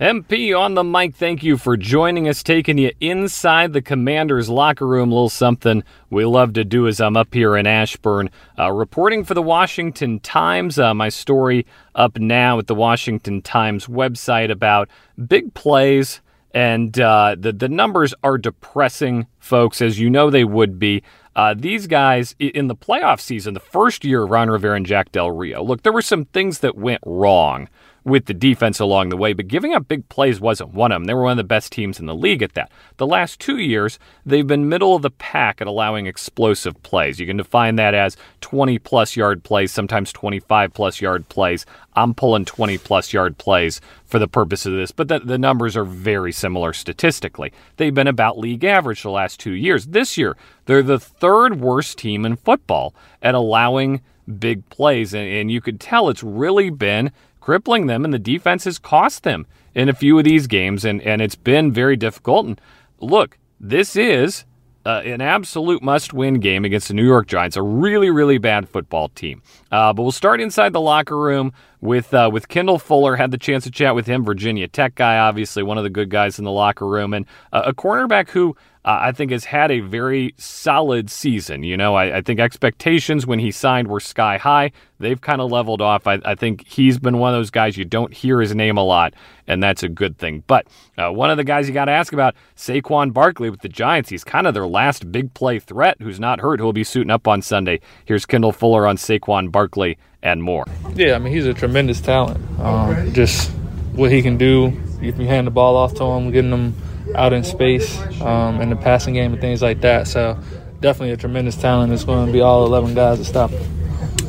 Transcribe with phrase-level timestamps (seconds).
[0.00, 4.86] MP on the mic, thank you for joining us, taking you inside the commander's locker
[4.86, 5.10] room.
[5.10, 9.24] A little something we love to do as I'm up here in Ashburn, uh, reporting
[9.24, 10.78] for the Washington Times.
[10.78, 14.88] Uh, my story up now at the Washington Times website about
[15.28, 16.22] big plays,
[16.54, 21.02] and uh, the, the numbers are depressing, folks, as you know they would be.
[21.36, 25.12] Uh, these guys in the playoff season, the first year of Ron Rivera and Jack
[25.12, 27.68] Del Rio, look, there were some things that went wrong
[28.04, 31.04] with the defense along the way, but giving up big plays wasn't one of them.
[31.04, 32.70] They were one of the best teams in the league at that.
[32.96, 37.20] The last two years, they've been middle of the pack at allowing explosive plays.
[37.20, 41.66] You can define that as 20 plus yard plays, sometimes 25 plus yard plays.
[41.94, 45.76] I'm pulling 20 plus yard plays for the purpose of this, but the, the numbers
[45.76, 47.52] are very similar statistically.
[47.76, 49.86] They've been about league average the last two years.
[49.86, 54.00] This year, they're the third worst team in football at allowing
[54.38, 57.10] big plays, and, and you could tell it's really been
[57.40, 61.00] crippling them, and the defense has cost them in a few of these games, and,
[61.02, 62.46] and it's been very difficult.
[62.46, 62.60] And
[63.00, 64.44] look, this is
[64.84, 68.68] uh, an absolute must win game against the New York Giants, a really, really bad
[68.68, 69.42] football team.
[69.70, 73.16] Uh, but we'll start inside the locker room with uh, with Kendall Fuller.
[73.16, 76.10] Had the chance to chat with him, Virginia Tech guy, obviously one of the good
[76.10, 79.70] guys in the locker room, and uh, a cornerback who uh, I think has had
[79.70, 81.62] a very solid season.
[81.64, 84.72] You know, I, I, think expectations when he signed were sky high.
[84.98, 86.06] They've kind of leveled off.
[86.06, 88.82] I, I, think he's been one of those guys you don't hear his name a
[88.82, 89.12] lot,
[89.46, 90.44] and that's a good thing.
[90.46, 93.68] But uh, one of the guys you got to ask about, Saquon Barkley with the
[93.68, 94.08] Giants.
[94.08, 97.28] He's kind of their last big play threat who's not hurt, who'll be suiting up
[97.28, 97.80] on Sunday.
[98.06, 100.66] Here's Kendall Fuller on Saquon Barkley and more.
[100.94, 102.38] Yeah, I mean, he's a tremendous talent.
[102.60, 103.50] Um, just
[103.92, 106.74] what he can do if you hand the ball off to him, getting him–
[107.14, 110.06] out in space um, in the passing game and things like that.
[110.06, 110.38] So
[110.80, 111.92] definitely a tremendous talent.
[111.92, 113.76] It's going to be all 11 guys to stop him.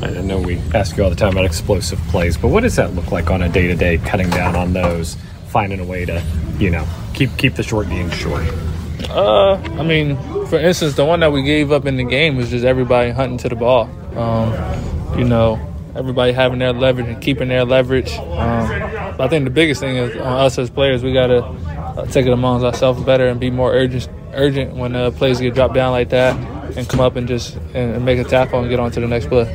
[0.03, 2.95] I know we ask you all the time about explosive plays, but what does that
[2.95, 5.15] look like on a day to day, cutting down on those,
[5.47, 6.23] finding a way to,
[6.57, 8.43] you know, keep keep the short being short?
[9.09, 10.15] Uh, I mean,
[10.47, 13.37] for instance, the one that we gave up in the game was just everybody hunting
[13.39, 13.89] to the ball.
[14.17, 15.59] Um, you know,
[15.95, 18.11] everybody having their leverage and keeping their leverage.
[18.13, 22.05] Um, I think the biggest thing is on us as players, we got to uh,
[22.07, 25.73] take it amongst ourselves better and be more urgent urgent when uh, plays get dropped
[25.73, 26.35] down like that
[26.77, 29.27] and come up and just and make a tackle and get on to the next
[29.27, 29.45] play.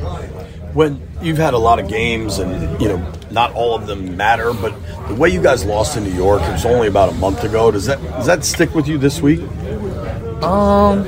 [0.73, 4.53] When you've had a lot of games and you know not all of them matter,
[4.53, 4.73] but
[5.07, 7.71] the way you guys lost in New York, it was only about a month ago.
[7.71, 9.39] Does that does that stick with you this week?
[10.43, 11.03] Um,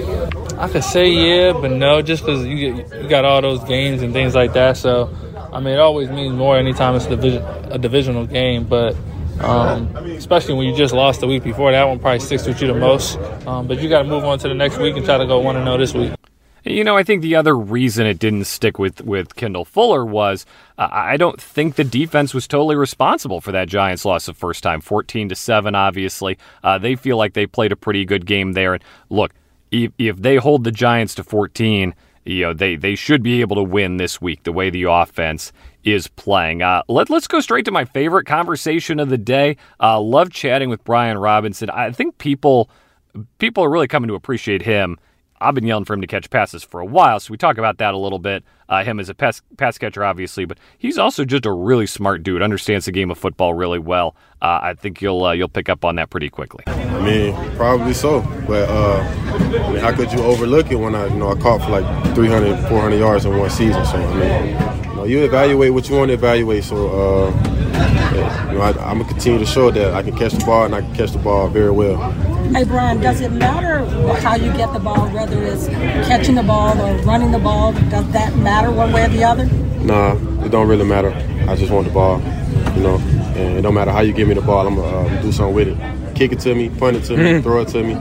[0.59, 4.01] I could say yeah, but no, just because you get, you got all those games
[4.01, 4.75] and things like that.
[4.75, 5.09] So,
[5.53, 8.93] I mean, it always means more anytime it's a, division, a divisional game, but
[9.39, 11.71] um, especially when you just lost the week before.
[11.71, 13.17] That one probably sticks with you the most.
[13.47, 15.39] Um, but you got to move on to the next week and try to go
[15.39, 16.11] one and zero this week.
[16.65, 20.45] You know, I think the other reason it didn't stick with with Kendall Fuller was
[20.77, 24.61] uh, I don't think the defense was totally responsible for that Giants loss the first
[24.61, 25.73] time, fourteen to seven.
[25.73, 28.73] Obviously, uh, they feel like they played a pretty good game there.
[28.73, 29.31] And look,
[29.71, 31.93] if, if they hold the Giants to fourteen,
[32.25, 34.43] you know they they should be able to win this week.
[34.43, 35.51] The way the offense
[35.83, 36.61] is playing.
[36.61, 39.57] Uh, let, us go straight to my favorite conversation of the day.
[39.79, 41.69] Uh, love chatting with Brian Robinson.
[41.69, 42.69] I think people
[43.37, 44.97] people are really coming to appreciate him.
[45.41, 47.77] I've been yelling for him to catch passes for a while, so we talk about
[47.77, 48.43] that a little bit.
[48.67, 52.21] Uh, him as a pass, pass catcher, obviously, but he's also just a really smart
[52.23, 52.41] dude.
[52.41, 54.15] Understands the game of football really well.
[54.41, 56.63] Uh, I think you'll uh, you'll pick up on that pretty quickly.
[56.67, 61.07] I mean, probably so, but uh, I mean, how could you overlook it when I
[61.07, 63.83] you know I caught for like 300, 400 yards in one season?
[63.85, 66.63] So I mean know, you evaluate what you want to evaluate.
[66.63, 67.31] So, uh,
[68.51, 70.75] you know, I, am gonna continue to show that I can catch the ball and
[70.75, 72.11] I can catch the ball very well.
[72.53, 73.85] Hey, Brian, does it matter
[74.19, 75.67] how you get the ball, whether it's
[76.07, 77.73] catching the ball or running the ball?
[77.89, 79.45] Does that matter one way or the other?
[79.45, 81.11] Nah, it don't really matter.
[81.47, 82.19] I just want the ball,
[82.75, 82.97] you know,
[83.35, 84.67] and it don't matter how you give me the ball.
[84.67, 86.08] I'm gonna uh, do something with it.
[86.19, 87.93] Kick it to me, punt it to me, throw it to me,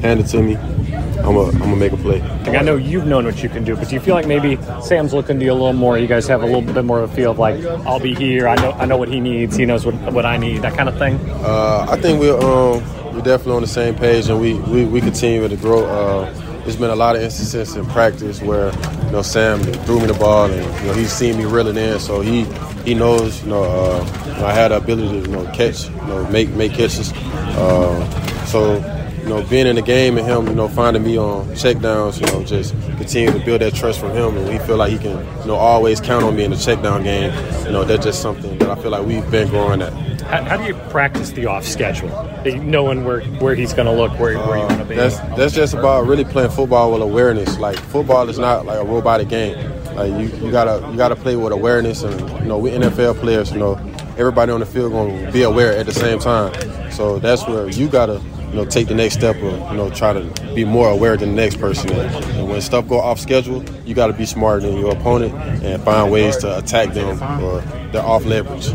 [0.00, 0.56] hand it to me.
[0.56, 2.20] I'm gonna I'm gonna make a play.
[2.20, 4.56] Like I know you've known what you can do, but do you feel like maybe
[4.80, 5.98] Sam's looking to you a little more?
[5.98, 8.48] You guys have a little bit more of a feel of like, I'll be here.
[8.48, 9.56] I know I know what he needs.
[9.56, 10.62] He knows what, what I need.
[10.62, 11.16] That kind of thing.
[11.44, 12.82] Uh, I think we're um,
[13.12, 15.84] we're definitely on the same page, and we we, we continue to grow.
[15.84, 18.72] Uh, there's been a lot of instances in practice where
[19.04, 22.00] you know Sam threw me the ball, and you know he's seen me reeling in,
[22.00, 22.42] so he
[22.84, 25.88] he knows you know, uh, you know I had the ability to you know catch,
[25.88, 27.12] you know make make catches.
[27.12, 28.74] Uh, so
[29.22, 32.26] you know, being in the game and him, you know, finding me on checkdowns, you
[32.32, 35.18] know, just continue to build that trust from him, and we feel like he can,
[35.40, 37.32] you know, always count on me in the checkdown game.
[37.64, 39.92] You know, that's just something that I feel like we've been growing at.
[40.26, 42.08] How, how do you practice the off schedule,
[42.44, 44.94] knowing where, where he's going to look, where, where you're going uh, to be?
[44.96, 47.58] That's that's just about really playing football with awareness.
[47.58, 49.56] Like football is not like a robotic game.
[49.94, 53.52] Like you, you gotta you gotta play with awareness, and you know we NFL players,
[53.52, 53.74] you know,
[54.18, 56.52] everybody on the field going to be aware at the same time.
[56.90, 58.20] So that's where you gotta
[58.50, 60.22] you know, take the next step or, you know, try to
[60.54, 61.90] be more aware than the next person.
[61.90, 65.82] And when stuff go off schedule, you got to be smarter than your opponent and
[65.82, 67.60] find ways to attack them or
[67.92, 68.72] they're off leverage.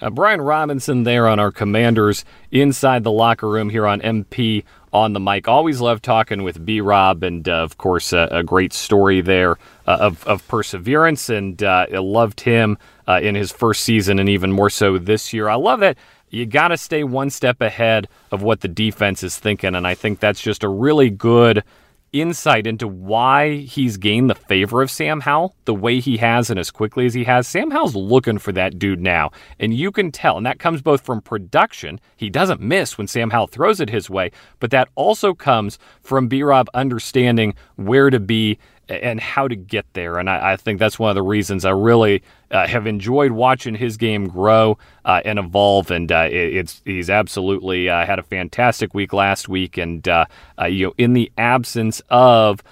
[0.00, 4.62] Uh, Brian Robinson there on our commanders inside the locker room here on MP
[4.92, 5.48] on the mic.
[5.48, 9.52] Always love talking with B Rob, and uh, of course, uh, a great story there
[9.86, 11.28] uh, of, of perseverance.
[11.28, 12.78] And uh, loved him
[13.08, 15.48] uh, in his first season, and even more so this year.
[15.48, 15.98] I love that
[16.30, 19.74] you got to stay one step ahead of what the defense is thinking.
[19.74, 21.64] And I think that's just a really good
[22.12, 26.58] insight into why he's gained the favor of Sam Howell the way he has and
[26.58, 27.46] as quickly as he has.
[27.46, 29.30] Sam Howell's looking for that dude now.
[29.58, 32.00] And you can tell, and that comes both from production.
[32.16, 36.28] He doesn't miss when Sam Howell throws it his way, but that also comes from
[36.28, 40.18] B Rob understanding where to be and how to get there.
[40.18, 43.74] And I, I, think that's one of the reasons I really uh, have enjoyed watching
[43.74, 45.90] his game grow uh, and evolve.
[45.90, 49.76] And uh, it, it's he's absolutely uh, had a fantastic week last week.
[49.76, 50.26] And uh,
[50.60, 52.62] uh, you know, in the absence of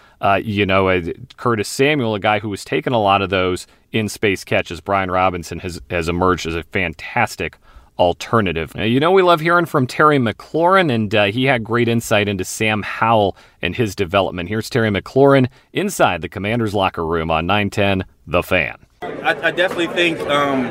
[0.43, 1.03] you know
[1.37, 5.11] Curtis Samuel, a guy who was taking a lot of those in space catches, Brian
[5.11, 7.59] Robinson has has emerged as a fantastic
[7.99, 8.75] alternative.
[8.75, 12.29] Now, you know, we love hearing from Terry McLaurin, and uh, he had great insight
[12.29, 14.49] into Sam Howell and his development.
[14.49, 18.86] Here's Terry McLaurin inside the commander's locker room on 910 The Fan.
[19.23, 20.67] I, I definitely think um,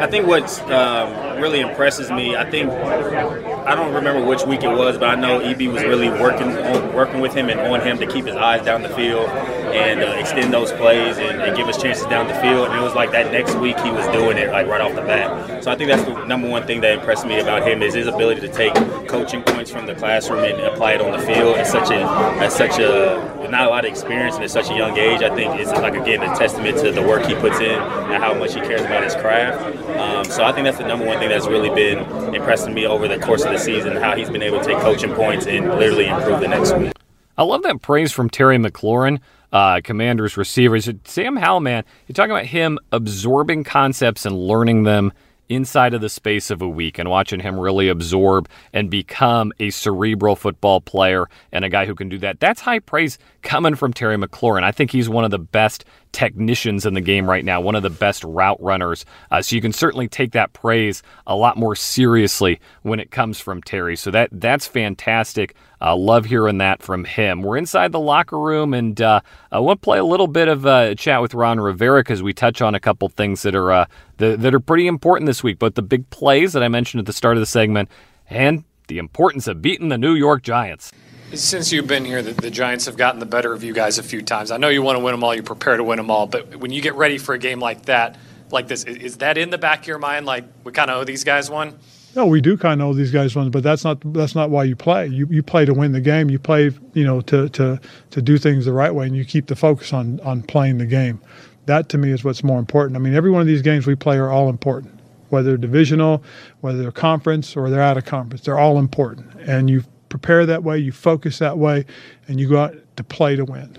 [0.00, 2.36] I think what um, really impresses me.
[2.36, 6.08] I think I don't remember which week it was, but I know EB was really
[6.08, 9.28] working on, working with him and on him to keep his eyes down the field
[9.28, 12.68] and uh, extend those plays and, and, give us chances down the field.
[12.68, 15.02] And it was like that next week he was doing it like right off the
[15.02, 15.62] bat.
[15.62, 18.06] So I think that's the number one thing that impressed me about him is his
[18.06, 18.74] ability to take
[19.08, 22.00] coaching points from the classroom and apply it on the field at such a
[22.40, 25.22] at such a not a lot of experience and at such a young age.
[25.22, 28.34] I think it's like again a testament to the work he puts in and how
[28.34, 29.76] much he cares about his craft.
[29.96, 31.98] Um, so I think that's the number one thing that's really been
[32.34, 35.12] impressing me over the course of the season, how he's been able to take coaching
[35.14, 36.92] points and literally improve the next week.
[37.36, 39.20] I love that praise from Terry McLaurin,
[39.52, 40.90] uh, Commanders receivers.
[41.04, 45.12] Sam Howell, man, you're talking about him absorbing concepts and learning them
[45.48, 49.70] inside of the space of a week and watching him really absorb and become a
[49.70, 52.40] cerebral football player and a guy who can do that.
[52.40, 54.62] That's high praise coming from Terry McLaurin.
[54.62, 57.82] I think he's one of the best technicians in the game right now, one of
[57.82, 59.04] the best route runners.
[59.30, 63.40] Uh, so you can certainly take that praise a lot more seriously when it comes
[63.40, 63.96] from Terry.
[63.96, 65.54] So that that's fantastic.
[65.80, 67.42] Uh, love hearing that from him.
[67.42, 69.20] We're inside the locker room, and uh,
[69.52, 72.20] I want to play a little bit of a uh, chat with Ron Rivera because
[72.20, 73.86] we touch on a couple things that are uh,
[74.18, 75.58] that, that are pretty important this week.
[75.58, 77.88] Both the big plays that I mentioned at the start of the segment
[78.28, 80.92] and the importance of beating the New York Giants.
[81.34, 84.02] Since you've been here, the, the, Giants have gotten the better of you guys a
[84.02, 84.50] few times.
[84.50, 86.56] I know you want to win them all, you prepare to win them all, but
[86.56, 88.16] when you get ready for a game like that,
[88.50, 90.24] like this, is, is that in the back of your mind?
[90.24, 91.78] Like we kind of owe these guys one.
[92.16, 94.64] No, we do kind of owe these guys one, but that's not that's not why
[94.64, 95.06] you play.
[95.06, 96.30] You you play to win the game.
[96.30, 97.78] You play, you know, to to
[98.10, 100.86] to do things the right way, and you keep the focus on on playing the
[100.86, 101.20] game.
[101.68, 102.96] That to me is what's more important.
[102.96, 104.98] I mean, every one of these games we play are all important,
[105.28, 106.24] whether divisional,
[106.62, 108.46] whether they're conference or they're out of conference.
[108.46, 111.84] They're all important, and you prepare that way, you focus that way,
[112.26, 113.76] and you go out to play to win.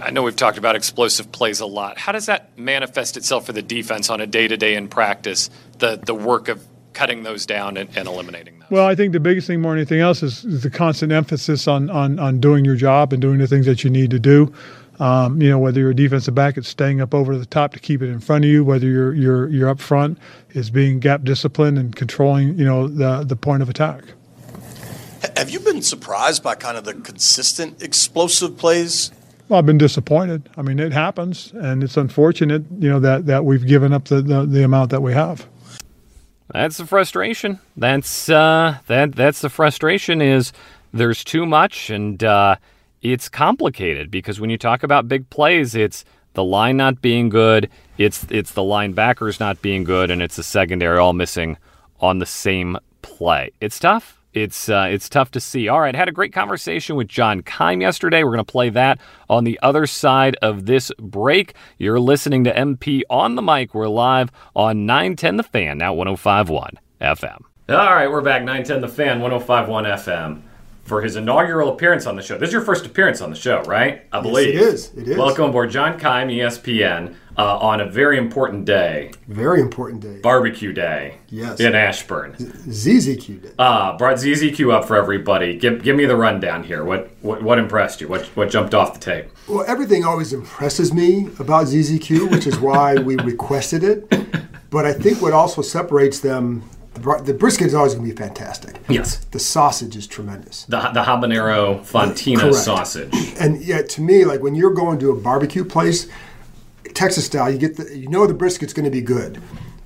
[0.00, 1.98] I know we've talked about explosive plays a lot.
[1.98, 5.50] How does that manifest itself for the defense on a day to day in practice?
[5.80, 8.70] The the work of cutting those down and, and, eliminating those?
[8.70, 11.68] Well, I think the biggest thing more than anything else is, is the constant emphasis
[11.68, 14.52] on, on on doing your job and doing the things that you need to do.
[15.02, 17.80] Um, you know, whether you're a defensive back, it's staying up over the top to
[17.80, 18.64] keep it in front of you.
[18.64, 20.16] Whether you're you're you're up front,
[20.50, 24.04] is being gap disciplined and controlling you know the the point of attack.
[25.36, 29.10] Have you been surprised by kind of the consistent explosive plays?
[29.48, 30.48] Well, I've been disappointed.
[30.56, 34.22] I mean, it happens, and it's unfortunate, you know, that, that we've given up the,
[34.22, 35.46] the, the amount that we have.
[36.52, 37.58] That's the frustration.
[37.76, 40.52] That's uh, that that's the frustration is
[40.92, 42.56] there's too much, and uh,
[43.02, 46.04] it's complicated because when you talk about big plays, it's
[46.34, 47.68] the line not being good,
[47.98, 51.58] it's it's the linebackers not being good, and it's the secondary all missing
[52.00, 53.50] on the same play.
[53.60, 54.18] It's tough.
[54.32, 55.68] It's uh, it's tough to see.
[55.68, 58.24] All right, had a great conversation with John Keim yesterday.
[58.24, 61.54] We're going to play that on the other side of this break.
[61.76, 63.74] You're listening to MP on the mic.
[63.74, 67.42] We're live on 910 The Fan, now 105.1 FM.
[67.68, 70.42] All right, we're back 910 The Fan, 105.1 FM
[70.84, 72.36] for his inaugural appearance on the show.
[72.36, 74.04] This is your first appearance on the show, right?
[74.12, 74.54] I believe.
[74.54, 74.94] Yes, it is.
[74.96, 75.16] It is.
[75.16, 79.12] Welcome aboard, John Keim, ESPN, uh, on a very important day.
[79.28, 80.18] Very important day.
[80.20, 81.18] Barbecue day.
[81.28, 81.60] Yes.
[81.60, 82.34] In Ashburn.
[82.34, 83.50] ZZQ day.
[83.58, 85.56] Uh, brought ZZQ up for everybody.
[85.56, 86.84] Give, give me the rundown here.
[86.84, 88.08] What, what what impressed you?
[88.08, 89.26] What what jumped off the tape?
[89.48, 94.08] Well, everything always impresses me about ZZQ, which is why we requested it.
[94.70, 98.78] But I think what also separates them the brisket is always going to be fantastic.
[98.88, 99.24] Yes.
[99.26, 100.64] The sausage is tremendous.
[100.64, 102.56] The, the habanero fontina Correct.
[102.56, 103.14] sausage.
[103.40, 106.08] And yeah, to me, like when you're going to a barbecue place,
[106.94, 109.40] Texas style, you get the, you know the brisket's going to be good.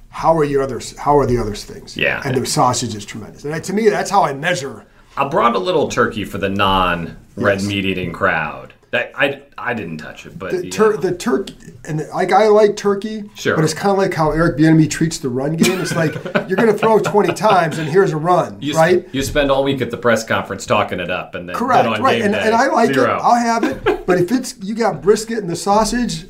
[0.08, 0.96] How are your others?
[0.96, 1.96] How are the other things?
[1.96, 2.22] Yeah.
[2.24, 3.44] And the sausage is tremendous.
[3.44, 4.86] And to me, that's how I measure.
[5.16, 8.65] I brought a little turkey for the non-red meat eating crowd.
[8.92, 10.70] That I, I didn't touch it, but The, yeah.
[10.70, 13.56] tur- the turkey, and like I like turkey, Sure.
[13.56, 15.80] but it's kind of like how Eric Bieniemy treats the run game.
[15.80, 16.14] It's like
[16.48, 19.04] you're going to throw 20 times, and here's a run, you, right?
[19.12, 21.94] You spend all week at the press conference talking it up, and then Correct, then
[21.94, 22.22] on right.
[22.22, 23.16] And, day, and I like zero.
[23.16, 23.20] it.
[23.22, 24.06] I'll have it.
[24.06, 26.24] But if it's you got brisket and the sausage,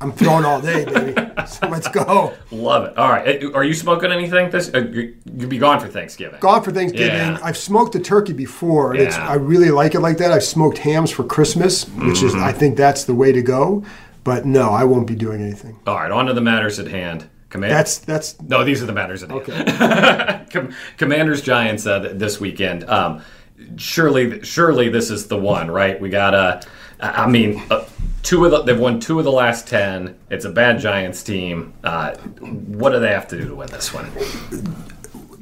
[0.00, 1.14] I'm throwing all day, baby.
[1.46, 2.34] So let's go.
[2.50, 2.98] Love it.
[2.98, 4.50] All right, Uh, are you smoking anything?
[4.50, 6.40] This uh, you- you'll be gone for Thanksgiving.
[6.40, 7.14] Gone for Thanksgiving.
[7.16, 7.38] Yeah.
[7.42, 9.26] I've smoked a turkey before, Yeah.
[9.28, 10.30] I really like it like that.
[10.32, 12.44] I've smoked hams for Christmas, which is Mm-hmm.
[12.44, 13.82] I think that's the way to go.
[14.24, 15.78] But no, I won't be doing anything.
[15.86, 17.28] All right, on to the matters at hand.
[17.50, 17.72] Command.
[17.72, 20.50] That's that's no, these are the matters at hand.
[20.50, 22.82] Com- Commanders Giants uh, this weekend.
[22.90, 23.22] Um,
[23.76, 26.00] surely, surely this is the one, right?
[26.00, 26.60] We got a.
[27.14, 27.84] I mean, uh,
[28.22, 30.18] two of the, they've won two of the last ten.
[30.30, 31.74] It's a bad Giants team.
[31.82, 34.10] Uh, what do they have to do to win this one?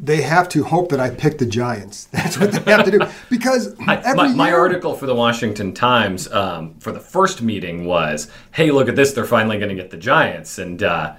[0.02, 2.04] they have to hope that I pick the Giants.
[2.12, 3.00] That's what they have to do
[3.30, 8.28] because I, my, my article for the Washington Times um, for the first meeting was,
[8.50, 9.12] "Hey, look at this!
[9.12, 11.14] They're finally going to get the Giants," and uh,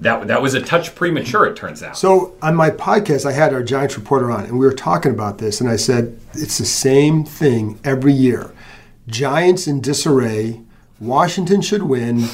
[0.00, 1.46] that that was a touch premature.
[1.46, 1.98] It turns out.
[1.98, 5.38] So on my podcast, I had our Giants reporter on, and we were talking about
[5.38, 8.54] this, and I said it's the same thing every year.
[9.08, 10.60] Giants in disarray.
[11.00, 12.28] Washington should win.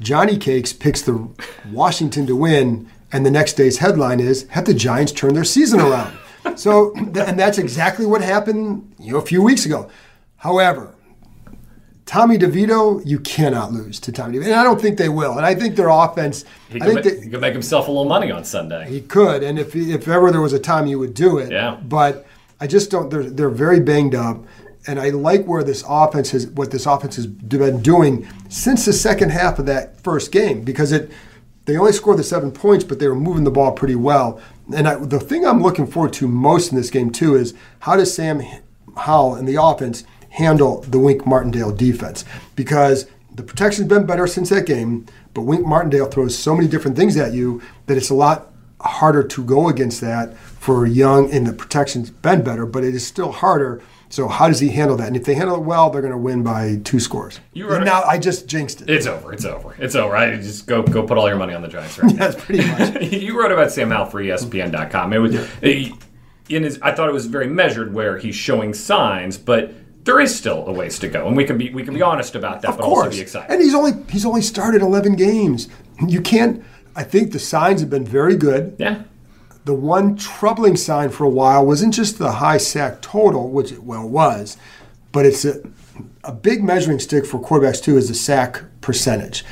[0.00, 1.28] Johnny Cakes picks the
[1.70, 5.80] Washington to win, and the next day's headline is "Have the Giants turn their season
[5.80, 6.16] around?"
[6.56, 9.90] So, and that's exactly what happened, you know, a few weeks ago.
[10.38, 10.94] However,
[12.06, 15.36] Tommy DeVito, you cannot lose to Tommy DeVito, and I don't think they will.
[15.36, 17.88] And I think their offense, he I could, think ma- they, he could make himself
[17.88, 18.88] a little money on Sunday.
[18.88, 21.52] he could, and if if ever there was a time, you would do it.
[21.52, 21.76] Yeah.
[21.76, 22.26] But
[22.58, 23.10] I just don't.
[23.10, 24.38] They're they're very banged up,
[24.86, 28.92] and I like where this offense has what this offense has been doing since the
[28.92, 31.10] second half of that first game because it.
[31.66, 34.40] They only scored the seven points, but they were moving the ball pretty well.
[34.74, 37.96] And I, the thing I'm looking forward to most in this game too is how
[37.96, 38.42] does Sam
[38.96, 42.24] Howell and the offense handle the Wink Martindale defense
[42.56, 46.96] because the protection's been better since that game, but Wink Martindale throws so many different
[46.96, 51.46] things at you that it's a lot harder to go against that for young and
[51.46, 53.82] the protection's been better, but it is still harder.
[54.10, 55.06] So how does he handle that?
[55.06, 57.38] And if they handle it well, they're going to win by two scores.
[57.52, 58.90] You it- now I just jinxed it.
[58.90, 59.32] It's over.
[59.32, 59.74] It's over.
[59.78, 60.16] It's over.
[60.16, 62.12] I just go go put all your money on the Giants right.
[62.16, 63.00] That's pretty much.
[63.12, 65.12] you wrote about Sam Howell for ESPN.com.
[65.12, 65.92] It was it-
[66.48, 66.78] in his.
[66.82, 69.72] I thought it was very measured, where he's showing signs, but
[70.04, 72.34] there is still a ways to go, and we can be we can be honest
[72.34, 73.14] about that, Of but also course.
[73.16, 73.52] be excited.
[73.52, 75.68] And he's only he's only started 11 games.
[76.04, 76.64] You can't.
[76.96, 78.74] I think the signs have been very good.
[78.80, 79.02] Yeah.
[79.64, 83.82] The one troubling sign for a while wasn't just the high sack total, which it
[83.82, 84.56] well was,
[85.12, 85.60] but it's a,
[86.24, 89.44] a big measuring stick for quarterbacks too is the sack percentage.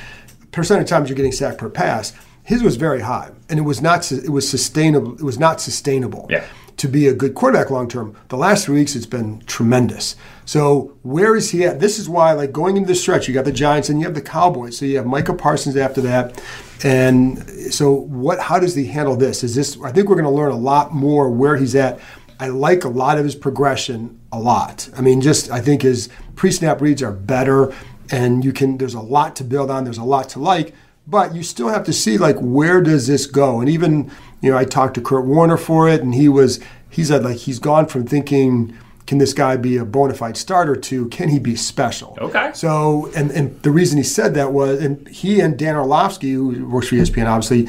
[0.50, 2.15] Percent of times you're getting sacked per pass.
[2.43, 5.15] His was very high, and it was not it was sustainable.
[5.15, 6.45] It was not sustainable Yeah.
[6.78, 8.16] To be a good quarterback long term.
[8.28, 10.16] The last three weeks, it's been tremendous.
[10.44, 11.80] So where is he at?
[11.80, 14.14] This is why, like going into the stretch, you got the Giants and you have
[14.14, 14.78] the Cowboys.
[14.78, 16.40] So you have Micah Parsons after that,
[16.82, 17.38] and
[17.73, 18.40] so what?
[18.40, 19.44] How does he handle this?
[19.44, 19.78] Is this?
[19.82, 22.00] I think we're going to learn a lot more where he's at.
[22.40, 24.88] I like a lot of his progression a lot.
[24.97, 27.75] I mean, just I think his pre-snap reads are better,
[28.11, 28.78] and you can.
[28.78, 29.85] There's a lot to build on.
[29.85, 30.73] There's a lot to like
[31.09, 33.61] but you still have to see like where does this go?
[33.61, 34.11] And even
[34.41, 36.61] you know i talked to kurt warner for it and he was
[36.91, 40.77] he said like he's gone from thinking can this guy be a bona fide starter
[40.77, 42.17] to can he be special?
[42.21, 42.50] Okay.
[42.55, 46.67] so and, and the reason he said that was and he and dan orlovsky who
[46.67, 47.69] works for espn obviously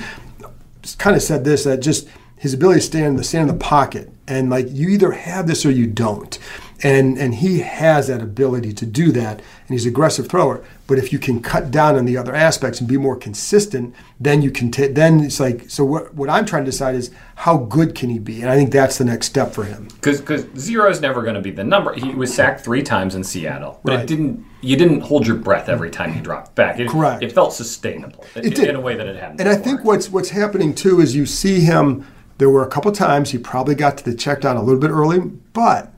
[0.97, 4.09] kind of said this that just his ability to stand the stand in the pocket
[4.27, 6.39] and like you either have this or you don't
[6.83, 10.63] and and he has that ability to do that, and he's an aggressive thrower.
[10.87, 14.41] But if you can cut down on the other aspects and be more consistent, then
[14.41, 14.95] you can take.
[14.95, 15.83] Then it's like so.
[15.85, 18.71] What what I'm trying to decide is how good can he be, and I think
[18.71, 19.87] that's the next step for him.
[20.01, 20.21] Because
[20.57, 21.93] zero is never going to be the number.
[21.93, 23.99] He was sacked three times in Seattle, but Right.
[24.01, 24.45] it didn't.
[24.61, 26.79] You didn't hold your breath every time he dropped back.
[26.79, 27.23] It, Correct.
[27.23, 28.67] It felt sustainable in, It did.
[28.69, 29.39] in a way that it hadn't.
[29.39, 32.05] And I think what's what's happening too is you see him.
[32.39, 34.91] There were a couple times he probably got to the check down a little bit
[34.91, 35.19] early,
[35.51, 35.93] but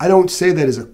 [0.00, 0.88] I don't say that as a.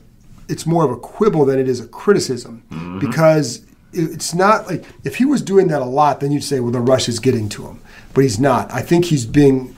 [0.49, 5.17] It's more of a quibble than it is a criticism because it's not like if
[5.17, 7.67] he was doing that a lot, then you'd say, well, the rush is getting to
[7.67, 7.81] him,
[8.15, 8.71] but he's not.
[8.73, 9.75] I think he's being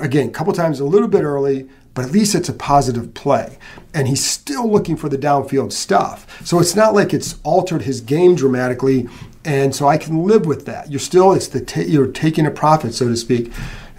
[0.00, 1.68] again a couple times a little bit early.
[1.94, 3.56] But at least it's a positive play.
[3.94, 6.26] And he's still looking for the downfield stuff.
[6.44, 9.08] So it's not like it's altered his game dramatically.
[9.46, 10.90] And so I can live with that.
[10.90, 13.50] You're still, it's the, ta- you're taking a profit, so to speak.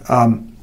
[0.09, 0.55] Um,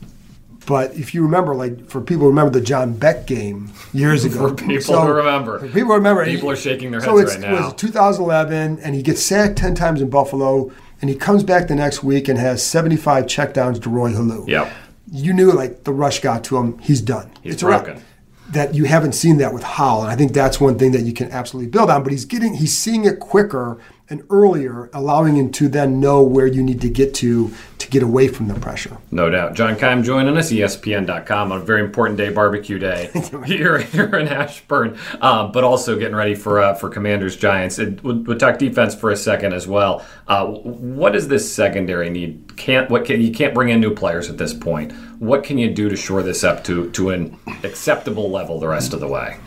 [0.66, 4.49] but if you remember, like for people who remember the John Beck game years ago,
[4.49, 5.59] For people who remember.
[5.59, 7.64] for people remember, People are shaking their so heads it's, right it now.
[7.66, 11.75] was 2011, and he gets sacked 10 times in Buffalo, and he comes back the
[11.75, 14.47] next week and has 75 checkdowns to Roy Helu.
[14.49, 14.73] Yep.
[15.12, 16.78] You knew like the rush got to him.
[16.78, 17.30] He's done.
[17.42, 18.02] He's it's broken.
[18.50, 21.12] That you haven't seen that with Howell, and I think that's one thing that you
[21.12, 22.02] can absolutely build on.
[22.02, 23.78] But he's getting, he's seeing it quicker
[24.14, 28.02] and earlier, allowing him to then know where you need to get to to get
[28.02, 28.97] away from the pressure.
[29.11, 29.54] No doubt.
[29.54, 33.11] John Keim joining us, ESPN.com, on a very important day, barbecue day,
[33.44, 37.78] here, here in Ashburn, um, but also getting ready for uh, for Commanders Giants.
[37.78, 40.04] And we'll, we'll talk defense for a second as well.
[40.28, 42.56] Uh, what does this secondary need?
[42.56, 44.92] Can't what can you can't bring in new players at this point?
[45.18, 48.94] What can you do to shore this up to to an acceptable level the rest
[48.94, 49.38] of the way?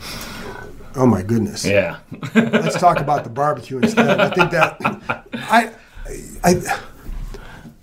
[0.98, 1.64] Oh my goodness.
[1.64, 2.00] Yeah.
[2.34, 4.20] Let's talk about the barbecue instead.
[4.20, 4.76] I think that
[5.32, 5.72] I,
[6.42, 6.80] I,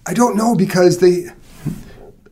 [0.05, 1.27] I don't know because they.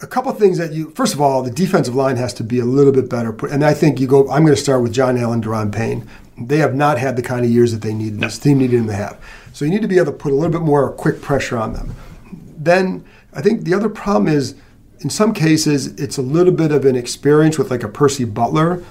[0.01, 0.89] A couple things that you.
[0.91, 3.73] First of all, the defensive line has to be a little bit better, and I
[3.73, 4.29] think you go.
[4.29, 6.05] I'm going to start with John Allen, Daron Payne.
[6.37, 8.19] They have not had the kind of years that they needed.
[8.19, 9.17] This team needed them to have.
[9.53, 11.71] So you need to be able to put a little bit more quick pressure on
[11.71, 11.95] them.
[12.57, 14.55] Then I think the other problem is,
[14.99, 18.83] in some cases, it's a little bit of an experience with like a Percy Butler.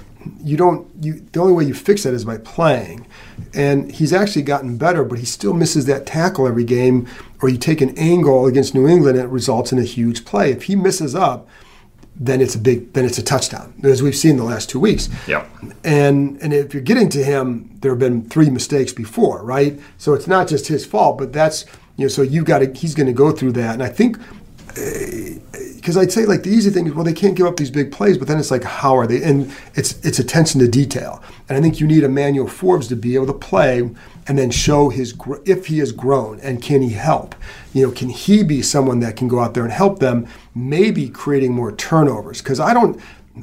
[0.43, 0.87] You don't.
[1.01, 3.07] You the only way you fix that is by playing,
[3.53, 7.07] and he's actually gotten better, but he still misses that tackle every game.
[7.41, 10.51] Or you take an angle against New England, and it results in a huge play.
[10.51, 11.47] If he misses up,
[12.15, 12.93] then it's a big.
[12.93, 15.09] Then it's a touchdown, as we've seen the last two weeks.
[15.27, 15.49] Yep.
[15.83, 19.79] And and if you're getting to him, there have been three mistakes before, right?
[19.97, 21.65] So it's not just his fault, but that's
[21.97, 22.09] you know.
[22.09, 22.71] So you've got to.
[22.73, 24.17] He's going to go through that, and I think
[24.77, 25.39] eh,
[25.83, 27.91] because I'd say like the easy thing is well they can't give up these big
[27.91, 29.21] plays, but then it's like how are they?
[29.21, 33.15] And it's it's attention to detail, and I think you need Emmanuel Forbes to be
[33.15, 33.89] able to play
[34.25, 37.35] and then show his if he has grown and can he help?
[37.73, 40.25] You know, can he be someone that can go out there and help them?
[40.55, 42.99] Maybe creating more turnovers because I don't.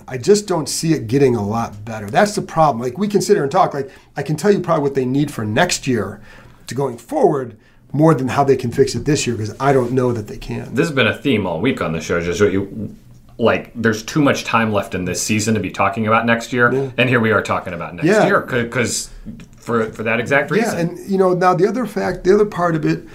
[0.09, 2.09] I just don't see it getting a lot better.
[2.09, 2.81] That's the problem.
[2.81, 3.75] Like we can and talk.
[3.75, 6.23] Like I can tell you probably what they need for next year
[6.69, 7.59] to going forward
[7.93, 10.39] more than how they can fix it this year because I don't know that they
[10.39, 10.75] can.
[10.75, 12.21] This has been a theme all week on the show.
[12.21, 12.95] Just what you
[13.39, 13.73] like.
[13.75, 17.09] There's too much time left in this season to be talking about next year, and
[17.09, 18.27] here we are talking about next Yeah.
[18.27, 19.11] year because
[19.57, 20.75] for for that exact reason.
[20.75, 23.07] Yeah, and you know now the other fact, the other part of it.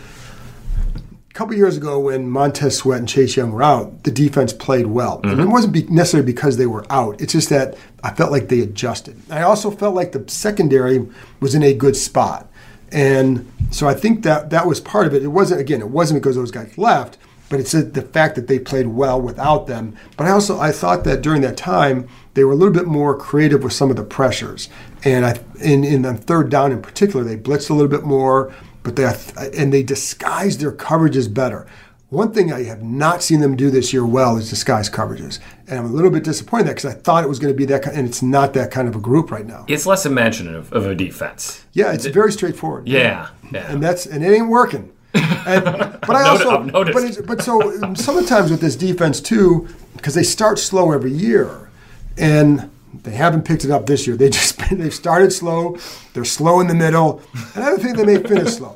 [1.29, 4.87] A couple years ago, when Montez Sweat and Chase Young were out, the defense played
[4.87, 5.19] well.
[5.21, 5.51] And it mm-hmm.
[5.51, 7.19] wasn't be necessarily because they were out.
[7.19, 9.21] It's just that I felt like they adjusted.
[9.29, 11.05] I also felt like the secondary
[11.41, 12.49] was in a good spot,
[12.91, 15.23] and so I think that that was part of it.
[15.23, 17.17] It wasn't again, it wasn't because those guys left,
[17.49, 19.95] but it's the fact that they played well without them.
[20.17, 23.17] But I also I thought that during that time they were a little bit more
[23.17, 24.69] creative with some of the pressures,
[25.03, 28.53] and I in in the third down in particular they blitzed a little bit more,
[28.83, 29.13] but they
[29.57, 31.67] and they disguised their coverages better.
[32.09, 35.79] One thing I have not seen them do this year well is disguise coverages, and
[35.79, 37.81] I'm a little bit disappointed that because I thought it was going to be that,
[37.81, 39.65] kind, and it's not that kind of a group right now.
[39.67, 41.65] It's less imaginative of a defense.
[41.73, 42.87] Yeah, it's very straightforward.
[42.87, 43.71] Yeah, yeah.
[43.71, 44.91] and that's and it ain't working.
[45.15, 45.63] And,
[46.01, 47.19] but I I've also, noticed.
[47.21, 51.71] but but so sometimes with this defense too, because they start slow every year,
[52.19, 52.69] and
[53.01, 54.15] they haven't picked it up this year.
[54.15, 55.77] They just they've started slow,
[56.13, 57.23] they're slow in the middle,
[57.55, 58.73] and I don't think they may finish slow.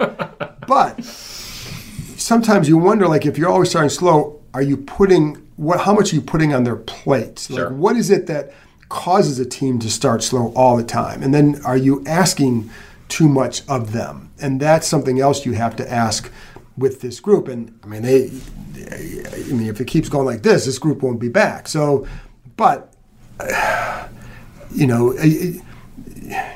[0.68, 1.00] But
[2.30, 5.82] sometimes you wonder, like, if you're always starting slow, are you putting what?
[5.82, 7.48] How much are you putting on their plates?
[7.48, 7.70] Sure.
[7.70, 8.54] Like, what is it that
[8.88, 11.22] causes a team to start slow all the time?
[11.24, 12.70] And then are you asking
[13.10, 14.32] too much of them?
[14.40, 16.32] And that's something else you have to ask
[16.78, 17.48] with this group.
[17.50, 21.20] And I mean, they, I mean, if it keeps going like this, this group won't
[21.20, 21.68] be back.
[21.68, 22.08] So,
[22.56, 22.94] but
[24.72, 25.62] you know, it-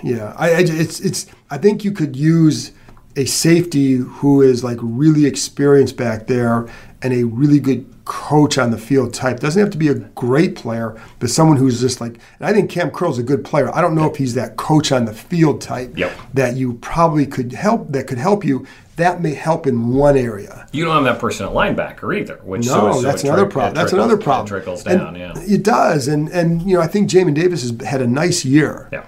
[0.04, 1.26] yeah, I, I- it's it's.
[1.50, 2.72] I think you could use
[3.16, 6.68] a safety who is like really experienced back there
[7.02, 9.40] and a really good coach on the field type.
[9.40, 12.14] Doesn't have to be a great player, but someone who's just like.
[12.40, 13.74] And I think Kam Curl's a good player.
[13.76, 16.12] I don't know if he's that coach on the field type Yep.
[16.34, 17.92] that you probably could help.
[17.92, 18.66] That could help you.
[18.96, 20.68] That may help in one area.
[20.72, 23.52] You don't have that person at linebacker either, which No, so, so that's another trick-
[23.54, 23.72] problem.
[23.72, 24.48] it That's trickles- another problem.
[24.48, 25.34] trickles And yeah.
[25.38, 28.90] It does, and and you know I think Jamin Davis has had a nice year.
[28.92, 29.04] Yeah.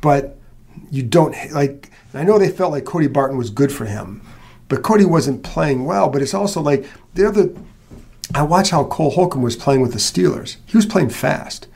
[0.00, 0.38] But
[0.90, 1.89] you don't like.
[2.12, 4.22] I know they felt like Cody Barton was good for him,
[4.68, 6.08] but Cody wasn't playing well.
[6.08, 7.50] But it's also like the other.
[8.34, 10.56] I watch how Cole Holcomb was playing with the Steelers.
[10.66, 11.66] He was playing fast,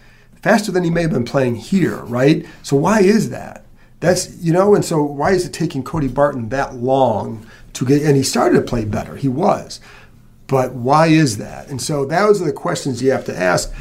[0.41, 2.47] faster than he may have been playing here, right?
[2.63, 3.65] So why is that?
[4.01, 8.03] That's you know, and so why is it taking Cody Barton that long to get?
[8.03, 9.17] And he started to play better.
[9.17, 9.81] He was,
[10.47, 11.69] but why is that?
[11.69, 13.73] And so those are the questions you have to ask.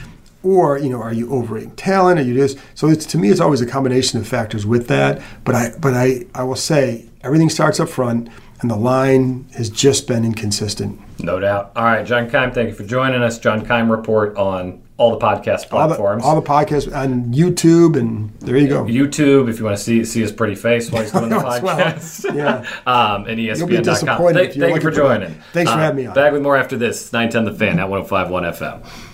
[0.43, 2.19] Or you know, are you overrating talent?
[2.19, 2.88] Are you just so?
[2.89, 5.21] It's to me, it's always a combination of factors with that.
[5.45, 8.27] But I, but I, I will say everything starts up front,
[8.60, 10.99] and the line has just been inconsistent.
[11.19, 11.71] No doubt.
[11.77, 13.39] All right, John Keim, thank you for joining us.
[13.39, 16.23] John Keim report on all the podcast All the, platforms.
[16.23, 18.84] all the podcasts on YouTube, and there you go.
[18.84, 21.62] YouTube, if you want to see see his pretty face while he's doing the Well,
[21.62, 22.36] podcast.
[22.36, 22.65] yeah.
[22.86, 23.58] um, and ESPN.com.
[23.60, 25.29] You'll be disappointed Thank, thank you for for joining.
[25.36, 25.43] that.
[25.53, 26.13] Thanks for Uh, having me on.
[26.13, 27.13] Back with more after this.
[27.13, 29.12] 910 The Fan at 1051 FM.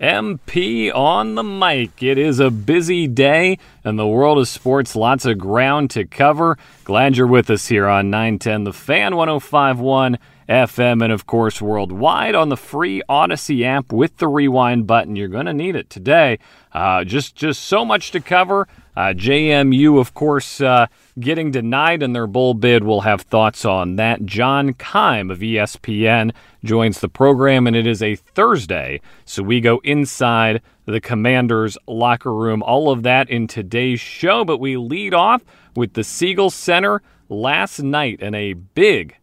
[0.00, 2.02] MP on the mic.
[2.02, 4.94] It is a busy day in the world of sports.
[4.94, 6.58] Lots of ground to cover.
[6.84, 12.34] Glad you're with us here on 910 The Fan 1051 FM and, of course, worldwide
[12.34, 15.16] on the free Audacy app with the rewind button.
[15.16, 16.38] You're going to need it today.
[16.72, 18.68] Uh, just, just so much to cover.
[18.96, 20.86] Uh, JMU, of course, uh,
[21.20, 22.82] getting denied in their bowl bid.
[22.82, 24.24] We'll have thoughts on that.
[24.24, 26.32] John Keim of ESPN
[26.64, 32.34] joins the program, and it is a Thursday, so we go inside the Commanders' locker
[32.34, 32.62] room.
[32.62, 35.42] All of that in today's show, but we lead off
[35.74, 39.16] with the Siegel Center last night in a big,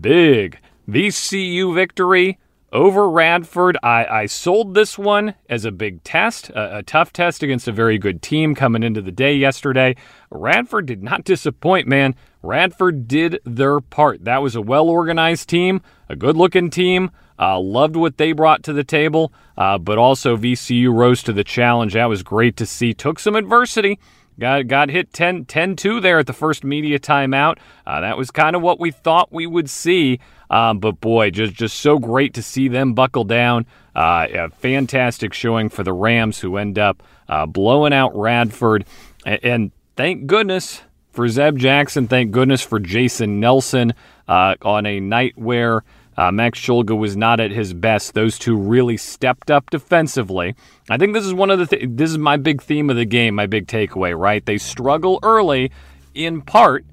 [0.00, 2.38] big VCU victory
[2.72, 3.76] over Radford.
[3.82, 7.72] I, I sold this one as a big test, a, a tough test against a
[7.72, 9.96] very good team coming into the day yesterday.
[10.30, 12.14] Radford did not disappoint, man.
[12.42, 14.24] Radford did their part.
[14.24, 17.10] That was a well organized team, a good looking team.
[17.40, 21.44] Uh, loved what they brought to the table, uh, but also VCU rose to the
[21.44, 21.92] challenge.
[21.94, 22.92] That was great to see.
[22.92, 23.98] Took some adversity.
[24.40, 27.58] Got, got hit 10 2 there at the first media timeout.
[27.84, 30.20] Uh, that was kind of what we thought we would see.
[30.50, 33.66] Um, but boy, just, just so great to see them buckle down.
[33.94, 38.84] Uh, a fantastic showing for the Rams, who end up uh, blowing out Radford.
[39.26, 42.06] And, and thank goodness for Zeb Jackson.
[42.06, 43.92] Thank goodness for Jason Nelson
[44.28, 45.82] uh, on a night where
[46.16, 48.14] uh, Max Shulga was not at his best.
[48.14, 50.54] Those two really stepped up defensively.
[50.90, 53.04] I think this is one of the th- this is my big theme of the
[53.04, 54.18] game, my big takeaway.
[54.18, 55.70] Right, they struggle early,
[56.14, 56.84] in part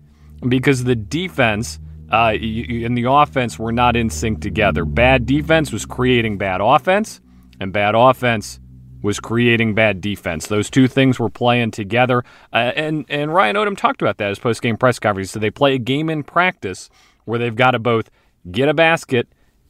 [0.48, 1.80] because the defense
[2.15, 4.86] uh, and the offense were not in sync together.
[4.86, 7.19] Bad defense was creating bad offense,
[7.60, 8.60] and bad offense
[9.01, 10.47] was creating bad defense.
[10.47, 12.23] Those two things were playing together.
[12.54, 15.32] Uh, and and Ryan Odom talked about that as post game press conference.
[15.32, 16.89] So they play a game in practice
[17.25, 18.10] where they've got to both
[18.49, 19.28] get a basket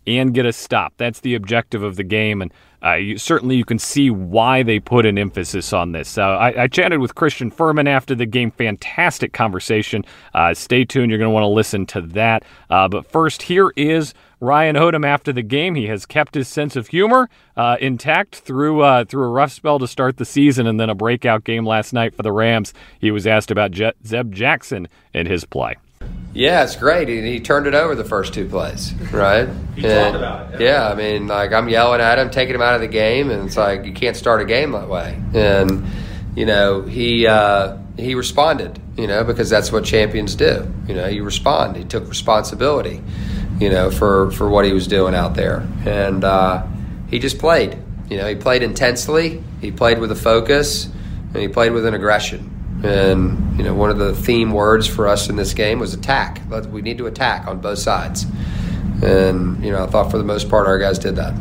[0.08, 0.94] and get a stop.
[0.98, 2.52] That's the objective of the game, and
[2.84, 6.08] uh, you, certainly you can see why they put an emphasis on this.
[6.08, 8.52] So I, I chatted with Christian Fermin after the game.
[8.52, 10.06] Fantastic conversation.
[10.36, 11.10] Uh, stay tuned.
[11.10, 12.44] You're going to want to listen to that.
[12.70, 15.74] Uh, but first, here is Ryan Odom after the game.
[15.74, 19.80] He has kept his sense of humor uh, intact through uh, through a rough spell
[19.80, 22.74] to start the season, and then a breakout game last night for the Rams.
[23.00, 25.76] He was asked about Je- Zeb Jackson and his play.
[26.34, 27.08] Yeah, it's great.
[27.08, 29.48] And he turned it over the first two plays, right?
[29.74, 30.90] He talked about it, Yeah.
[30.90, 33.56] I mean, like I'm yelling at him, taking him out of the game, and it's
[33.56, 35.22] like you can't start a game that way.
[35.34, 35.86] And
[36.36, 40.70] you know, he uh, he responded, you know, because that's what champions do.
[40.88, 41.78] You know, you respond.
[41.78, 43.02] He took responsibility,
[43.60, 46.66] you know, for for what he was doing out there, and uh,
[47.10, 47.78] he just played.
[48.10, 49.42] You know, he played intensely.
[49.62, 50.86] He played with a focus,
[51.34, 52.52] and he played with an aggression.
[52.86, 56.40] And you know, one of the theme words for us in this game was attack.
[56.72, 58.28] We need to attack on both sides.
[59.02, 61.34] And you know, I thought for the most part our guys did that.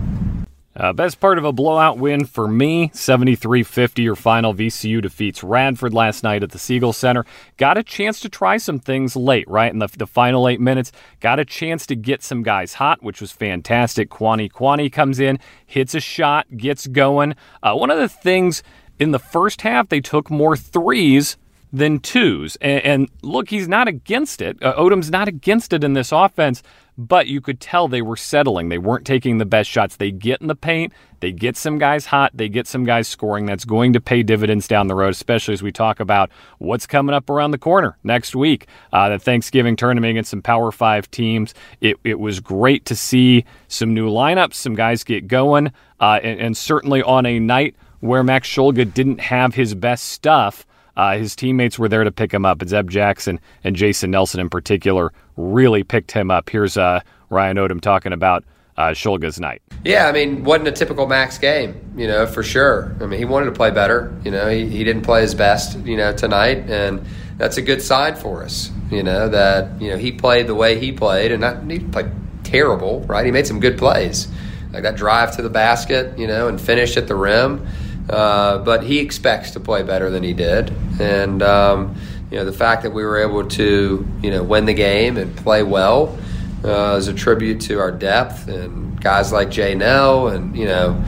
[0.77, 4.03] Uh, best part of a blowout win for me 73 50.
[4.03, 7.25] Your final VCU defeats Radford last night at the Siegel Center.
[7.59, 9.71] Got a chance to try some things late, right?
[9.71, 13.21] In the, the final eight minutes, got a chance to get some guys hot, which
[13.21, 14.11] was fantastic.
[14.11, 17.37] Kuany Kuany comes in, hits a shot, gets going.
[17.63, 18.65] Uh, one of the things
[18.99, 21.37] in the first half, they took more threes
[21.73, 22.57] than twos.
[22.57, 24.63] And, and look, he's not against it.
[24.63, 26.63] Uh, Odom's not against it in this offense,
[26.97, 28.69] but you could tell they were settling.
[28.69, 29.97] They weren't taking the best shots.
[29.97, 33.47] They get in the paint, they get some guys hot, they get some guys scoring.
[33.47, 37.13] That's going to pay dividends down the road, especially as we talk about what's coming
[37.13, 38.69] up around the corner next week.
[38.93, 41.55] Uh, the Thanksgiving tournament against some Power Five teams.
[41.81, 46.39] It, it was great to see some new lineups, some guys get going, uh, and,
[46.39, 50.67] and certainly on a night where Max Shulga didn't have his best stuff.
[50.95, 52.63] Uh, his teammates were there to pick him up.
[52.67, 56.51] Zeb Jackson and Jason Nelson, in particular, really picked him up.
[56.51, 58.45] Here's uh, Ryan Odom talking about
[58.77, 59.63] uh, Shulga's night.
[59.85, 62.95] Yeah, I mean, wasn't a typical Max game, you know, for sure.
[63.01, 64.15] I mean, he wanted to play better.
[64.23, 67.05] You know, he, he didn't play his best, you know, tonight, and
[67.39, 68.71] that's a good sign for us.
[68.91, 72.11] You know that you know he played the way he played, and not he played
[72.45, 73.25] terrible, right?
[73.25, 74.29] He made some good plays,
[74.73, 77.67] like that drive to the basket, you know, and finish at the rim.
[78.09, 81.97] Uh, but he expects to play better than he did, and um,
[82.31, 85.35] you know the fact that we were able to you know win the game and
[85.37, 86.19] play well
[86.65, 91.03] uh, is a tribute to our depth and guys like Jay Nell and you know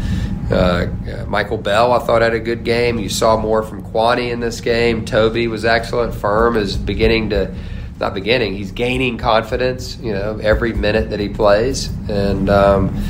[0.51, 0.87] uh,
[1.27, 1.93] Michael Belle.
[1.93, 2.99] I thought had a good game.
[2.99, 5.05] You saw more from Kuany in this game.
[5.05, 6.15] Toby was excellent.
[6.15, 7.55] Firm is beginning to
[7.99, 8.55] not beginning.
[8.55, 9.99] He's gaining confidence.
[9.99, 13.05] You know every minute that he plays, and um,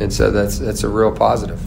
[0.00, 1.60] and so that's that's a real positive.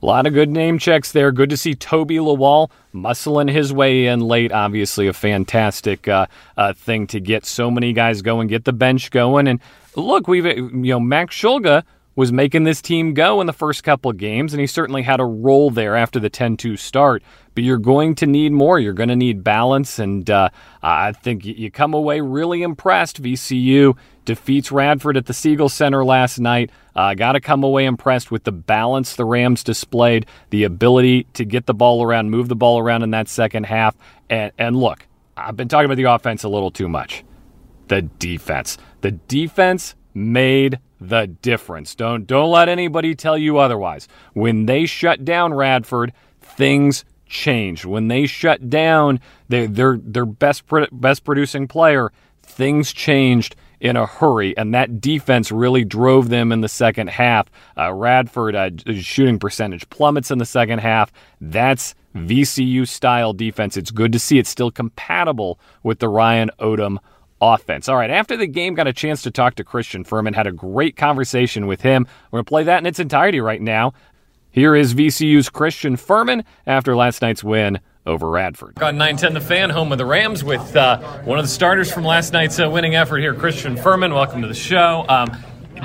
[0.00, 1.32] A lot of good name checks there.
[1.32, 4.52] Good to see Toby Lawal muscling his way in late.
[4.52, 9.10] Obviously, a fantastic uh, uh, thing to get so many guys going, get the bench
[9.10, 9.48] going.
[9.48, 9.60] And
[9.96, 11.82] look, we've, you know, Max Shulga
[12.18, 15.20] was making this team go in the first couple of games, and he certainly had
[15.20, 17.22] a role there after the 10 2 start.
[17.54, 18.80] But you're going to need more.
[18.80, 20.00] You're going to need balance.
[20.00, 20.48] And uh,
[20.82, 23.22] I think you come away really impressed.
[23.22, 26.72] VCU defeats Radford at the Siegel Center last night.
[26.96, 31.44] Uh, Got to come away impressed with the balance the Rams displayed, the ability to
[31.44, 33.96] get the ball around, move the ball around in that second half.
[34.28, 37.24] And, and look, I've been talking about the offense a little too much.
[37.86, 38.76] The defense.
[39.02, 41.94] The defense made the difference.
[41.94, 44.08] Don't don't let anybody tell you otherwise.
[44.32, 47.84] When they shut down Radford, things changed.
[47.84, 54.06] When they shut down their their, their best best producing player, things changed in a
[54.06, 57.48] hurry, and that defense really drove them in the second half.
[57.76, 61.12] Uh, Radford uh, shooting percentage plummets in the second half.
[61.40, 63.76] That's VCU style defense.
[63.76, 66.98] It's good to see it's still compatible with the Ryan Odom
[67.40, 67.88] offense.
[67.88, 70.52] All right, after the game, got a chance to talk to Christian Fermin, had a
[70.52, 72.06] great conversation with him.
[72.30, 73.92] We're going to play that in its entirety right now.
[74.50, 78.82] Here is VCU's Christian Fermin after last night's win over Radford.
[78.82, 82.04] On 910 The Fan, home of the Rams, with uh, one of the starters from
[82.04, 84.14] last night's uh, winning effort here, Christian Fermin.
[84.14, 85.04] Welcome to the show.
[85.08, 85.36] Um,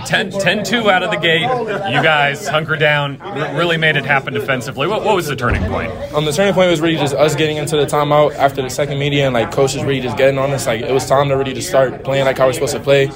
[0.06, 1.42] 10, 10-2 out of the gate.
[1.42, 3.20] You guys hunker down,
[3.56, 4.88] really made it happen defensively.
[4.88, 5.92] What, what was the turning point?
[6.14, 9.00] Um, the turning point was really just us getting into the timeout after the second
[9.00, 10.68] media and like coaches really just getting on us.
[10.68, 13.08] Like it was time to really just start playing like how we're supposed to play.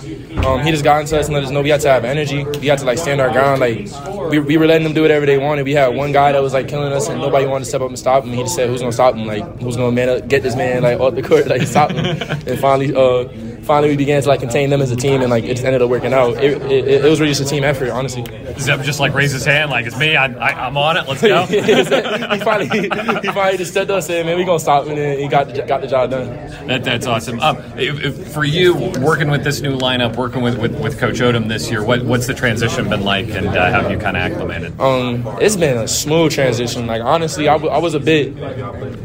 [0.45, 2.43] Um, he just got into us and let us know we had to have energy.
[2.59, 3.59] We had to like stand our ground.
[3.59, 5.65] Like we, we were letting them do whatever they wanted.
[5.65, 7.89] We had one guy that was like killing us and nobody wanted to step up
[7.89, 8.31] and stop him.
[8.31, 9.25] He just said, "Who's gonna stop him?
[9.25, 12.05] Like who's gonna man up, get this man like off the court, like stop him?"
[12.47, 13.27] and finally, uh,
[13.67, 15.81] finally we began to like contain them as a team and like it just ended
[15.81, 16.37] up working out.
[16.37, 18.23] It, it, it was really just a team effort, honestly.
[18.59, 20.15] Zeb just like raised his hand, like it's me.
[20.15, 21.07] I, I, am on it.
[21.07, 21.45] Let's go.
[21.45, 24.97] he finally he, he finally just stepped up and said, "Man, we gonna stop," and
[24.97, 26.27] then he got got the job done.
[26.67, 27.39] That, that's awesome.
[27.39, 31.19] Um, if, if for you, working with this new lineup, working with, with, with Coach
[31.19, 34.17] Odom this year, what what's the transition been like, and uh, how have you kind
[34.17, 34.79] of acclimated?
[34.79, 36.87] Um, it's been a smooth transition.
[36.87, 38.33] Like honestly, I, w- I was a bit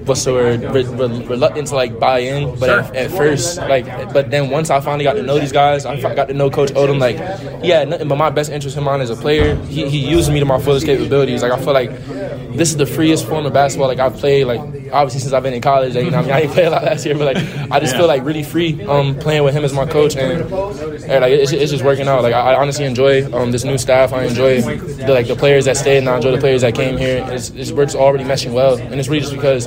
[0.07, 2.81] what's the word re- re- reluctant to like buy in, but sure.
[2.81, 6.01] at, at, first, like, but then once I finally got to know these guys, I
[6.15, 7.01] got to know Coach Odom.
[7.01, 7.17] Like,
[7.65, 9.57] yeah, nothing but my best interest in mind as a player.
[9.65, 11.43] He, he used me to my fullest capabilities.
[11.43, 11.91] Like I feel like
[12.55, 14.45] this is the freest form of basketball like I've played.
[14.45, 14.61] Like
[14.93, 16.71] obviously since I've been in college, like, you know, I mean I didn't play a
[16.71, 19.65] lot last year, but like I just feel like really free um, playing with him
[19.65, 22.23] as my coach, and, and like it's, it's, just working out.
[22.23, 24.13] Like I, honestly enjoy um, this new staff.
[24.13, 26.99] I enjoy the, like the players that stayed, and I enjoy the players that came
[26.99, 27.27] here.
[27.31, 29.67] It's, it's we're just already meshing well, and it's really just because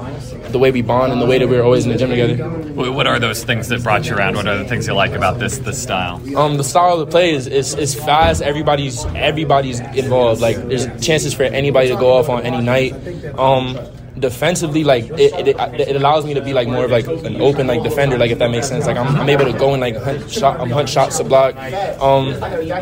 [0.55, 2.37] the way we bond and the way that we're always in the gym together.
[2.73, 4.35] What are those things that brought you around?
[4.37, 6.15] What are the things you like about this this style?
[6.37, 8.41] Um, the style of the play is, is, is fast.
[8.41, 10.39] Everybody's everybody's involved.
[10.39, 12.93] Like there's chances for anybody to go off on any night.
[13.37, 13.77] Um,
[14.17, 17.67] defensively, like it, it, it, allows me to be like more of like an open
[17.67, 18.85] like defender, like if that makes sense.
[18.85, 21.57] Like I'm, I'm able to go and like hunt shot, I'm hunt shots to block.
[21.99, 22.29] Um,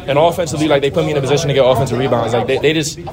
[0.10, 2.34] and offensively, like they put me in a position to get offensive rebounds.
[2.34, 3.08] Like they, they just, it,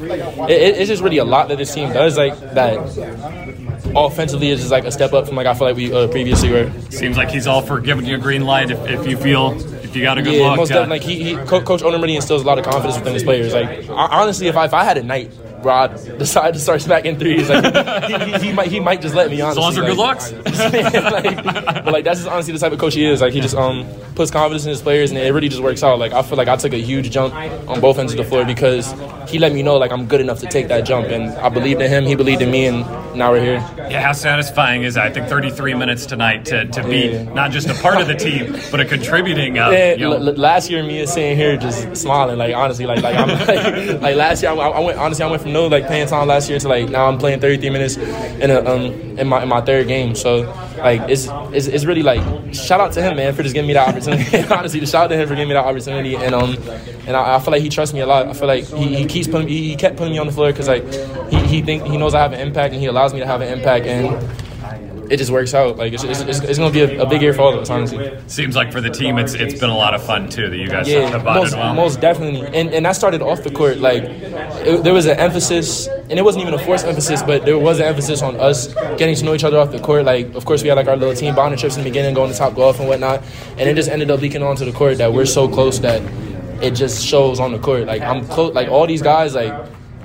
[0.51, 2.19] it's just really a lot that this team does.
[2.19, 5.93] Like that offensively is just like a step up from like I feel like we
[5.93, 6.71] uh, previously were.
[6.91, 9.97] Seems like he's all for giving you a green light if, if you feel if
[9.97, 10.57] you got a good yeah, look.
[10.57, 10.99] most definitely.
[10.99, 13.53] Like he, he Coach Odom really instills a lot of confidence within his players.
[13.53, 17.49] Like honestly, if I if I had a night Rod decided to start smacking threes.
[17.49, 19.51] Like he, he, he, might he might just let me honestly.
[19.51, 20.75] As long as they're like, good looks.
[21.45, 21.45] like,
[21.85, 23.21] but like that's just honestly the type of coach he is.
[23.21, 25.99] Like he just um puts confidence in his players and it really just works out.
[25.99, 28.45] Like I feel like I took a huge jump on both ends of the floor
[28.45, 28.93] because
[29.31, 31.81] he let me know like I'm good enough to take that jump and I believed
[31.81, 32.81] in him, he believed in me and
[33.17, 33.55] now we're here.
[33.91, 35.07] Yeah, how satisfying is that?
[35.07, 37.23] I think 33 minutes tonight to, to be Yeah.
[37.25, 39.59] not just a part of the team, but a contributing.
[39.59, 42.55] Uh, Yeah, you know, l- l- last year, me is sitting here just smiling, like
[42.55, 43.29] honestly, like like I'm
[43.95, 46.29] like, like last year, I, I went honestly, I went from no like playing time
[46.29, 48.85] last year to like now I'm playing 33 minutes in a um
[49.19, 50.15] in my in my third game.
[50.15, 50.41] So
[50.79, 52.23] like it's it's, it's really like
[52.55, 54.39] shout out to him, man, for just giving me that opportunity.
[54.51, 56.57] honestly, just shout out to him for giving me that opportunity, and um
[57.07, 58.27] and I, I feel like he trusts me a lot.
[58.27, 60.51] I feel like he, he keeps putting he, he kept putting me on the floor
[60.53, 60.85] because like
[61.31, 63.41] he he think he knows I have an impact and he allows me to have
[63.41, 64.50] an impact and.
[65.11, 65.77] It just works out.
[65.77, 67.69] Like it's, it's, it's, it's gonna be a, a big year for all of us,
[67.69, 68.17] honestly.
[68.29, 70.69] seems like for the team, it's it's been a lot of fun too that you
[70.69, 71.75] guys Yeah, have bonded most, well.
[71.75, 72.47] most definitely.
[72.57, 73.79] And and that started off the court.
[73.79, 77.59] Like it, there was an emphasis, and it wasn't even a forced emphasis, but there
[77.59, 80.05] was an emphasis on us getting to know each other off the court.
[80.05, 82.31] Like of course we had like our little team bonding trips in the beginning, going
[82.31, 83.25] to top golf and whatnot,
[83.59, 86.01] and it just ended up leaking onto the court that we're so close that
[86.63, 87.87] it just shows on the court.
[87.87, 88.55] Like I'm close.
[88.55, 89.53] Like all these guys, like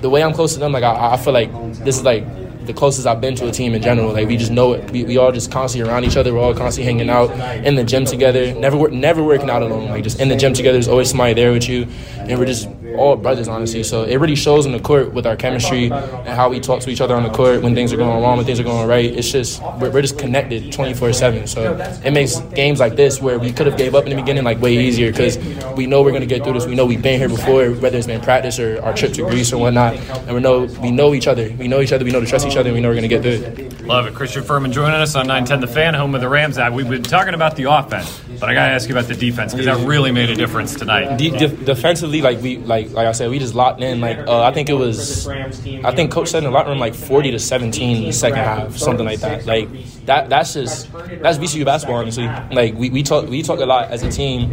[0.00, 1.52] the way I'm close to them, like I, I feel like
[1.84, 2.24] this is like
[2.66, 4.12] the closest I've been to a team in general.
[4.12, 4.90] Like we just know it.
[4.90, 6.34] We, we all just constantly around each other.
[6.34, 7.30] We're all constantly hanging out
[7.64, 8.54] in the gym together.
[8.54, 9.88] Never never working out alone.
[9.88, 10.74] Like just in the gym together.
[10.74, 11.86] There's always somebody there with you,
[12.18, 13.82] and we're just all brothers, honestly.
[13.82, 16.90] So it really shows on the court with our chemistry and how we talk to
[16.90, 19.12] each other on the court when things are going wrong, when things are going right.
[19.12, 21.46] It's just we're, we're just connected 24 seven.
[21.46, 24.44] So it makes games like this where we could have gave up in the beginning
[24.44, 25.38] like way easier because
[25.76, 26.66] we know we're gonna get through this.
[26.66, 29.52] We know we've been here before, whether it's been practice or our trip to Greece
[29.52, 31.50] or whatnot, and we know we know each other.
[31.58, 32.04] We know each other.
[32.04, 32.72] We know to trust each other.
[32.72, 33.82] We know we're gonna get through it.
[33.86, 34.14] Love it.
[34.14, 36.58] Christian Fermin joining us on 910 The Fan, home of the Rams.
[36.72, 39.52] We've been talking about the offense, but I got to ask you about the defense
[39.52, 41.16] because that really made a difference tonight.
[41.16, 44.00] De- de- defensively, like we like like I said, we just locked in.
[44.00, 46.94] Like uh, I think it was, I think coach said in the locker room like
[46.94, 49.46] forty to seventeen in the second half, something like that.
[49.46, 49.68] Like
[50.06, 52.26] that that's just that's VCU basketball, honestly.
[52.52, 54.52] Like we, we talk we talk a lot as a team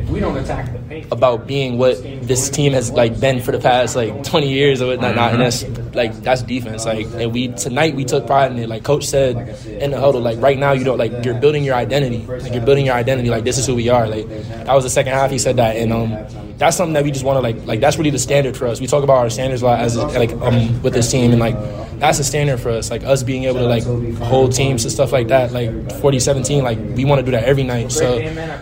[1.12, 4.88] about being what this team has like been for the past like twenty years or
[4.88, 5.64] whatnot, and that's
[5.96, 6.86] like that's defense.
[6.86, 8.70] Like and we tonight we took pride in it.
[8.70, 9.36] Like coach said
[9.68, 12.26] in the huddle, like right now you don't like you're building your identity.
[12.26, 13.30] Like you're building your identity.
[13.30, 14.08] Like this is who we are.
[14.08, 15.32] Like that was the second half.
[15.32, 16.12] He said that, and um,
[16.64, 17.66] that's something that we just want to like.
[17.66, 18.80] Like that's really the standard for us.
[18.80, 21.56] We talk about our standards a lot as like um with this team, and like
[22.00, 22.90] that's a standard for us.
[22.90, 23.84] Like us being able to like
[24.18, 25.52] hold teams and stuff like that.
[25.52, 27.92] Like 40-17, like we want to do that every night.
[27.92, 28.18] So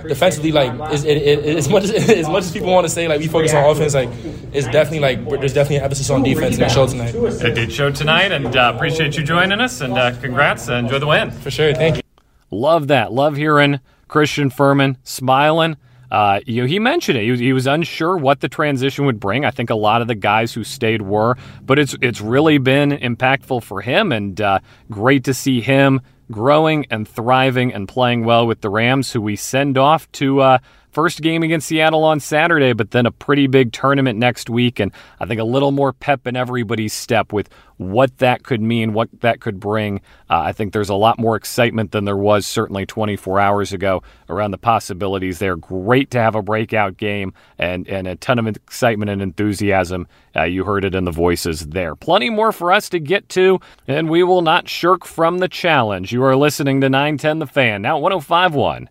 [0.08, 3.08] defensively, like it, it, it, as much as, as much as people want to say
[3.08, 4.10] like we focus on offense, like
[4.52, 7.14] it's definitely like there's definitely an emphasis on defense in the show tonight.
[7.14, 10.68] It did show tonight, and uh, appreciate you joining us, and uh, congrats.
[10.70, 11.30] Uh, enjoy the win.
[11.30, 11.74] For sure.
[11.76, 12.02] Thank you.
[12.50, 13.14] Love that.
[13.14, 15.78] Love hearing Christian Fermin smiling.
[16.12, 17.24] Uh, you know, he mentioned it.
[17.24, 19.46] He was, he was unsure what the transition would bring.
[19.46, 22.92] I think a lot of the guys who stayed were, but it's it's really been
[22.92, 28.48] impactful for him, and uh, great to see him growing and thriving and playing well
[28.48, 30.58] with the Rams, who we send off to uh,
[30.92, 34.92] first game against Seattle on Saturday, but then a pretty big tournament next week, and
[35.20, 39.10] I think a little more pep in everybody's step with what that could mean, what
[39.22, 40.02] that could bring.
[40.30, 44.04] Uh, I think there's a lot more excitement than there was certainly 24 hours ago
[44.30, 45.56] around the possibilities there.
[45.56, 50.08] Great to have a breakout game and, and a ton of excitement and enthusiasm.
[50.36, 51.96] Uh, you heard it in the voices there.
[51.96, 56.12] Plenty more for us to get to, and we will not shirk from the challenge.
[56.12, 58.90] You are listening to 910 The Fan, now 1051.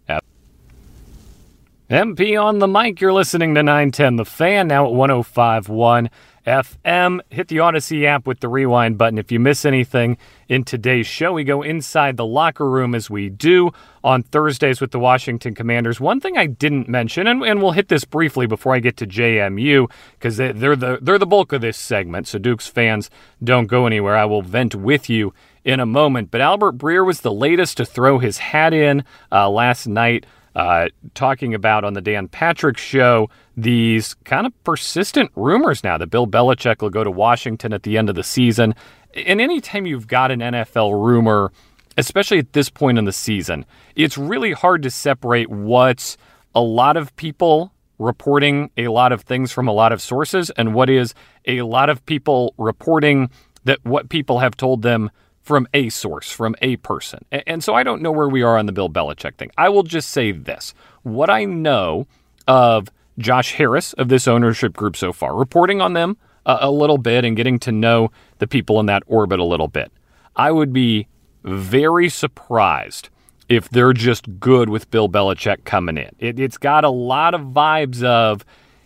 [1.91, 6.09] MP on the mic, you're listening to 910 The Fan, now at 1051
[6.47, 7.21] FM.
[7.31, 9.19] Hit the Audacy app with the rewind button.
[9.19, 10.17] If you miss anything
[10.49, 13.73] in today's show, we go inside the locker room as we do
[14.05, 15.99] on Thursdays with the Washington Commanders.
[15.99, 19.07] One thing I didn't mention, and, and we'll hit this briefly before I get to
[19.07, 22.29] JMU, because they, they're the they're the bulk of this segment.
[22.29, 23.11] So Dukes fans
[23.43, 24.17] don't go anywhere.
[24.17, 26.31] I will vent with you in a moment.
[26.31, 30.25] But Albert Breer was the latest to throw his hat in uh, last night
[30.55, 36.09] uh, talking about on the Dan Patrick show these kind of persistent rumors now that
[36.09, 38.75] Bill Belichick will go to Washington at the end of the season.
[39.15, 41.53] And anytime you've got an NFL rumor,
[41.97, 46.17] especially at this point in the season, it's really hard to separate what's
[46.55, 50.75] a lot of people reporting a lot of things from a lot of sources and
[50.75, 51.15] what is
[51.47, 53.29] a lot of people reporting
[53.65, 55.11] that what people have told them
[55.43, 57.25] from a source, from a person.
[57.33, 59.51] And so I don't know where we are on the Bill Belichick thing.
[59.57, 62.07] I will just say this what I know
[62.47, 66.99] of Josh Harris of this ownership group so far, reporting on them a, a little
[66.99, 69.93] bit and getting to know the people in that orbit a little bit,
[70.37, 71.07] I would be
[71.43, 73.09] very surprised
[73.49, 76.11] if they're just good with Bill Belichick coming in.
[76.19, 78.45] It, it's got a lot of vibes of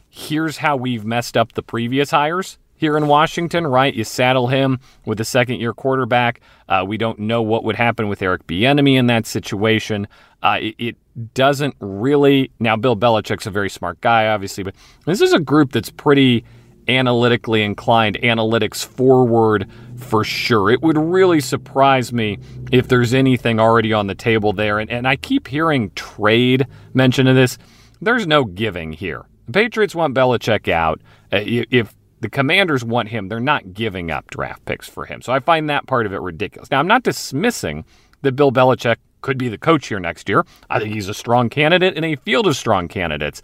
[0.09, 2.59] here's how we've messed up the previous hires.
[2.85, 3.95] Here in Washington, right?
[3.95, 6.41] You saddle him with a second year quarterback.
[6.69, 10.07] Uh, we don't know what would happen with Eric Bieniemy in that situation.
[10.43, 10.97] Uh, it, it,
[11.33, 12.51] doesn't really.
[12.59, 14.75] Now, Bill Belichick's a very smart guy, obviously, but
[15.07, 16.45] this is a group that's pretty
[16.89, 20.73] analytically inclined, analytics forward for sure.
[20.73, 22.41] It would really surprise me
[22.73, 24.81] if there's anything already on the table there.
[24.81, 27.59] And, and I keep hearing trade mention of this.
[28.01, 29.25] There's no giving here.
[29.47, 31.01] The Patriots want Belichick out.
[31.33, 31.95] Uh, if
[32.25, 35.21] the Commanders want him, they're not giving up draft picks for him.
[35.21, 36.71] So I find that part of it ridiculous.
[36.71, 37.85] Now, I'm not dismissing
[38.23, 40.47] that Bill Belichick could be the coach here next year.
[40.71, 43.43] I think he's a strong candidate in a field of strong candidates.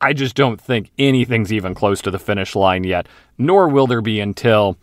[0.00, 3.06] I just don't think anything's even close to the finish line yet,
[3.38, 4.76] nor will there be until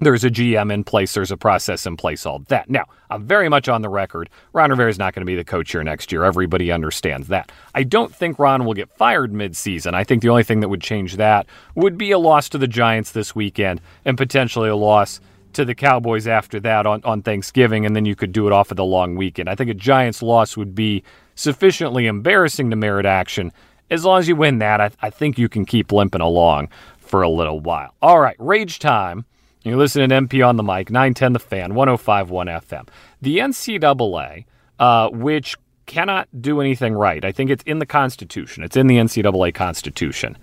[0.00, 2.68] there's a GM in place, there's a process in place, all that.
[2.70, 4.30] Now, I'm very much on the record.
[4.52, 6.24] Ron Rivera is not going to be the coach here next year.
[6.24, 7.52] Everybody understands that.
[7.74, 9.94] I don't think Ron will get fired midseason.
[9.94, 12.66] I think the only thing that would change that would be a loss to the
[12.66, 15.20] Giants this weekend and potentially a loss
[15.52, 18.70] to the Cowboys after that on, on Thanksgiving, and then you could do it off
[18.70, 19.48] of the long weekend.
[19.48, 21.02] I think a Giants loss would be
[21.34, 23.52] sufficiently embarrassing to merit action.
[23.90, 27.22] As long as you win that, I, I think you can keep limping along for
[27.22, 27.94] a little while.
[28.00, 29.24] All right, rage time.
[29.62, 32.88] You listen to MP on the mic, 910 The Fan, 1051 FM.
[33.20, 34.44] The NCAA,
[34.78, 38.96] uh, which cannot do anything right, I think it's in the Constitution, it's in the
[38.96, 40.38] NCAA Constitution,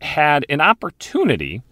[0.00, 1.62] had an opportunity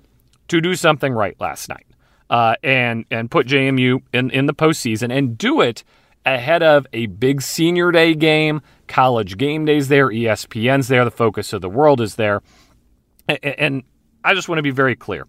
[0.48, 1.86] to do something right last night
[2.28, 5.84] uh, and and put JMU in in the postseason and do it
[6.26, 8.60] ahead of a big senior day game.
[8.86, 12.42] College game days there, ESPN's there, the focus of the world is there,
[13.28, 13.82] and, and
[14.24, 15.26] I just want to be very clear.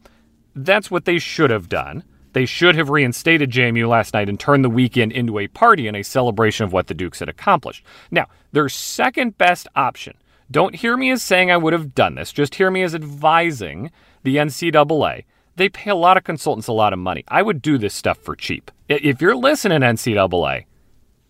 [0.55, 2.03] That's what they should have done.
[2.33, 5.95] They should have reinstated JMU last night and turned the weekend into a party and
[5.95, 7.85] a celebration of what the Dukes had accomplished.
[8.09, 10.15] Now, their second best option.
[10.49, 12.33] Don't hear me as saying I would have done this.
[12.33, 13.91] Just hear me as advising
[14.23, 15.23] the NCAA
[15.55, 17.23] they pay a lot of consultants a lot of money.
[17.27, 18.71] I would do this stuff for cheap.
[18.89, 20.65] If you're listening, NCAA,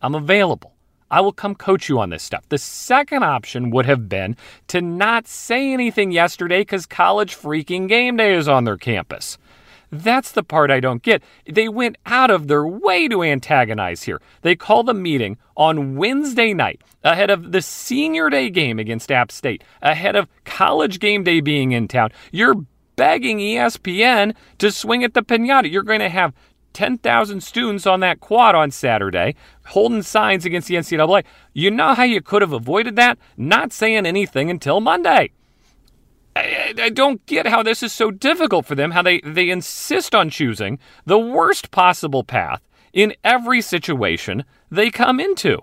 [0.02, 0.73] I'm available.
[1.14, 2.50] I will come coach you on this stuff.
[2.50, 4.36] The second option would have been
[4.70, 9.38] to not say anything yesterday because college freaking game day is on their campus.
[9.92, 11.22] That's the part I don't get.
[11.46, 14.24] They went out of their way to antagonize here.
[14.42, 19.32] They called a meeting on Wednesday night ahead of the senior day game against App
[19.32, 22.10] State, ahead of college game day being in town.
[22.32, 22.56] You're
[22.96, 25.72] begging ESPN to swing at the pinata.
[25.72, 26.34] You're going to have
[26.74, 29.36] 10,000 students on that quad on Saturday
[29.68, 31.24] holding signs against the NCAA.
[31.54, 33.18] You know how you could have avoided that?
[33.38, 35.32] Not saying anything until Monday.
[36.36, 40.16] I, I, don't get how this is so difficult for them, how they, they insist
[40.16, 42.62] on choosing the worst possible path
[42.92, 45.60] in every situation they come into.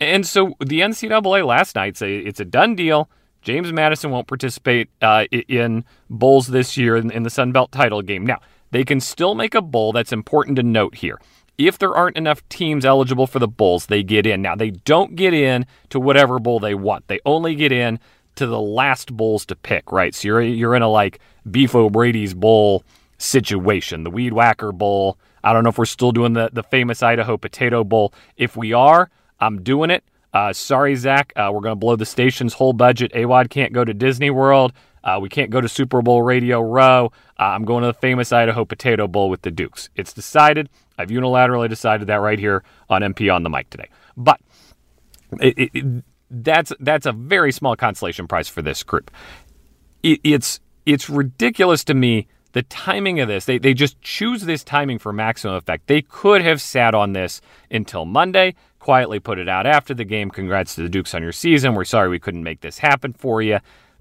[0.00, 3.10] And so the NCAA last night say it's a done deal.
[3.42, 8.02] James Madison won't participate uh, in bowls this year in, in the Sun Belt title
[8.02, 8.26] game.
[8.26, 8.38] Now,
[8.70, 9.92] they can still make a bowl.
[9.92, 11.20] That's important to note here.
[11.56, 14.42] If there aren't enough teams eligible for the bowls, they get in.
[14.42, 17.08] Now, they don't get in to whatever bowl they want.
[17.08, 17.98] They only get in
[18.36, 20.14] to the last bowls to pick, right?
[20.14, 21.18] So you're you're in a like
[21.50, 22.84] Beef O'Brady's bowl
[23.18, 25.18] situation, the Weed Whacker Bowl.
[25.42, 28.14] I don't know if we're still doing the the famous Idaho Potato Bowl.
[28.36, 29.10] If we are,
[29.40, 30.04] I'm doing it.
[30.32, 33.12] Uh, sorry, Zach, uh, we're going to blow the station's whole budget.
[33.12, 34.72] AWOD can't go to Disney World.
[35.08, 37.10] Uh, we can't go to Super Bowl Radio Row.
[37.40, 39.88] Uh, I'm going to the famous Idaho Potato Bowl with the Dukes.
[39.96, 40.68] It's decided.
[40.98, 43.88] I've unilaterally decided that right here on MP on the mic today.
[44.18, 44.38] But
[45.40, 49.10] it, it, it, that's that's a very small consolation prize for this group.
[50.02, 53.46] it's it's ridiculous to me the timing of this.
[53.46, 55.86] They they just choose this timing for maximum effect.
[55.86, 57.40] They could have sat on this
[57.70, 60.30] until Monday quietly put it out after the game.
[60.30, 61.74] Congrats to the Dukes on your season.
[61.74, 63.58] We're sorry we couldn't make this happen for you.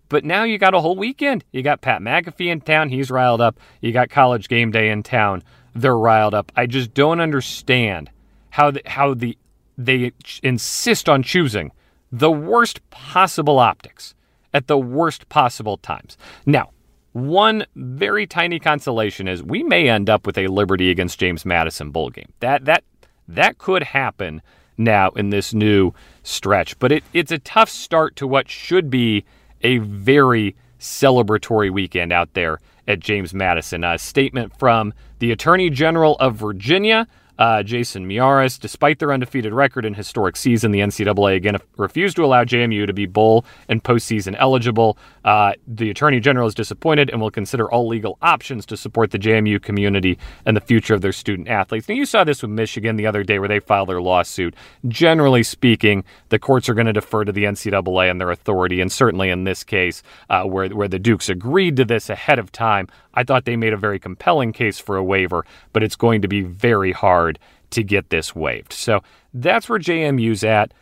[0.09, 1.43] But now you got a whole weekend.
[1.51, 2.89] You got Pat McAfee in town.
[2.89, 3.59] He's riled up.
[3.81, 5.43] You got college game day in town.
[5.75, 6.51] They're riled up.
[6.55, 8.09] I just don't understand
[8.51, 9.37] how the, how the
[9.77, 11.71] they insist on choosing
[12.11, 14.15] the worst possible optics
[14.53, 16.17] at the worst possible times.
[16.45, 16.71] Now,
[17.13, 21.91] one very tiny consolation is we may end up with a Liberty against James Madison
[21.91, 22.31] bowl game.
[22.39, 22.83] That that
[23.27, 24.41] that could happen
[24.77, 25.93] now in this new
[26.23, 26.77] stretch.
[26.79, 29.25] But it, it's a tough start to what should be
[29.61, 33.83] a very celebratory weekend out there at James Madison.
[33.83, 37.07] A statement from the Attorney General of Virginia.
[37.39, 42.25] Uh, Jason Miyares, despite their undefeated record and historic season, the NCAA again refused to
[42.25, 44.97] allow JMU to be bowl and postseason eligible.
[45.27, 49.19] Uh, the Attorney General is disappointed and will consider all legal options to support the
[49.19, 51.89] JMU community and the future of their student athletes.
[51.89, 54.55] Now, you saw this with Michigan the other day where they filed their lawsuit.
[54.87, 58.89] Generally speaking, the courts are going to defer to the NCAA and their authority, and
[58.89, 62.87] certainly in this case, uh, where, where the Dukes agreed to this ahead of time,
[63.13, 66.29] I thought they made a very compelling case for a waiver, but it's going to
[66.29, 67.37] be very hard
[67.71, 68.71] to get this waived.
[68.71, 69.03] So
[69.33, 70.73] that's where JMU's at.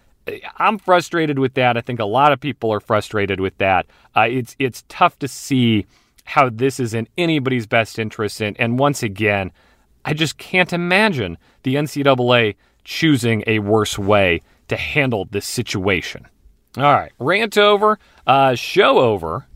[0.58, 1.78] I'm frustrated with that.
[1.78, 3.86] I think a lot of people are frustrated with that.
[4.16, 5.86] Uh, it's it's tough to see
[6.26, 8.42] how this is in anybody's best interest.
[8.42, 9.52] And, and once again,
[10.04, 16.28] I just can't imagine the NCAA choosing a worse way to handle this situation.
[16.78, 19.48] All right, rant over, uh, show over.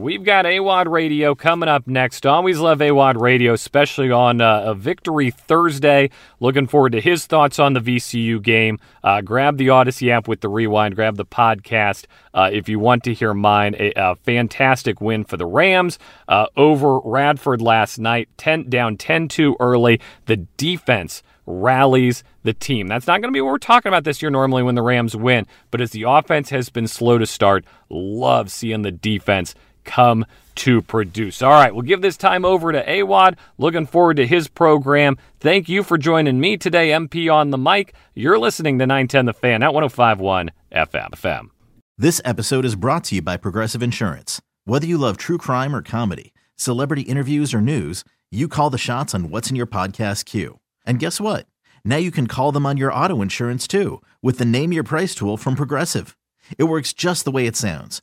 [0.00, 2.24] We've got AWOD Radio coming up next.
[2.24, 6.08] Always love AWOD Radio, especially on uh, a Victory Thursday.
[6.40, 8.78] Looking forward to his thoughts on the VCU game.
[9.04, 13.04] Uh, grab the Audacy app with the rewind, grab the podcast uh, if you want
[13.04, 13.74] to hear mine.
[13.78, 19.28] A, a fantastic win for the Rams uh, over Radford last night, 10, down 10
[19.28, 20.00] 2 early.
[20.24, 22.86] The defense rallies the team.
[22.86, 25.14] That's not going to be what we're talking about this year normally when the Rams
[25.14, 29.54] win, but as the offense has been slow to start, love seeing the defense
[29.84, 30.24] come
[30.56, 31.42] to produce.
[31.42, 33.36] All right, we'll give this time over to AWOD.
[33.58, 35.16] Looking forward to his program.
[35.40, 37.94] Thank you for joining me today, MP on the mic.
[38.14, 41.10] You're listening to 910 The Fan at 1051 FM.
[41.10, 41.50] FM.
[41.98, 44.40] This episode is brought to you by Progressive Insurance.
[44.64, 49.14] Whether you love true crime or comedy, celebrity interviews or news, you call the shots
[49.14, 50.58] on what's in your podcast queue.
[50.86, 51.46] And guess what?
[51.84, 55.14] Now you can call them on your auto insurance too with the Name Your Price
[55.14, 56.16] tool from Progressive.
[56.58, 58.02] It works just the way it sounds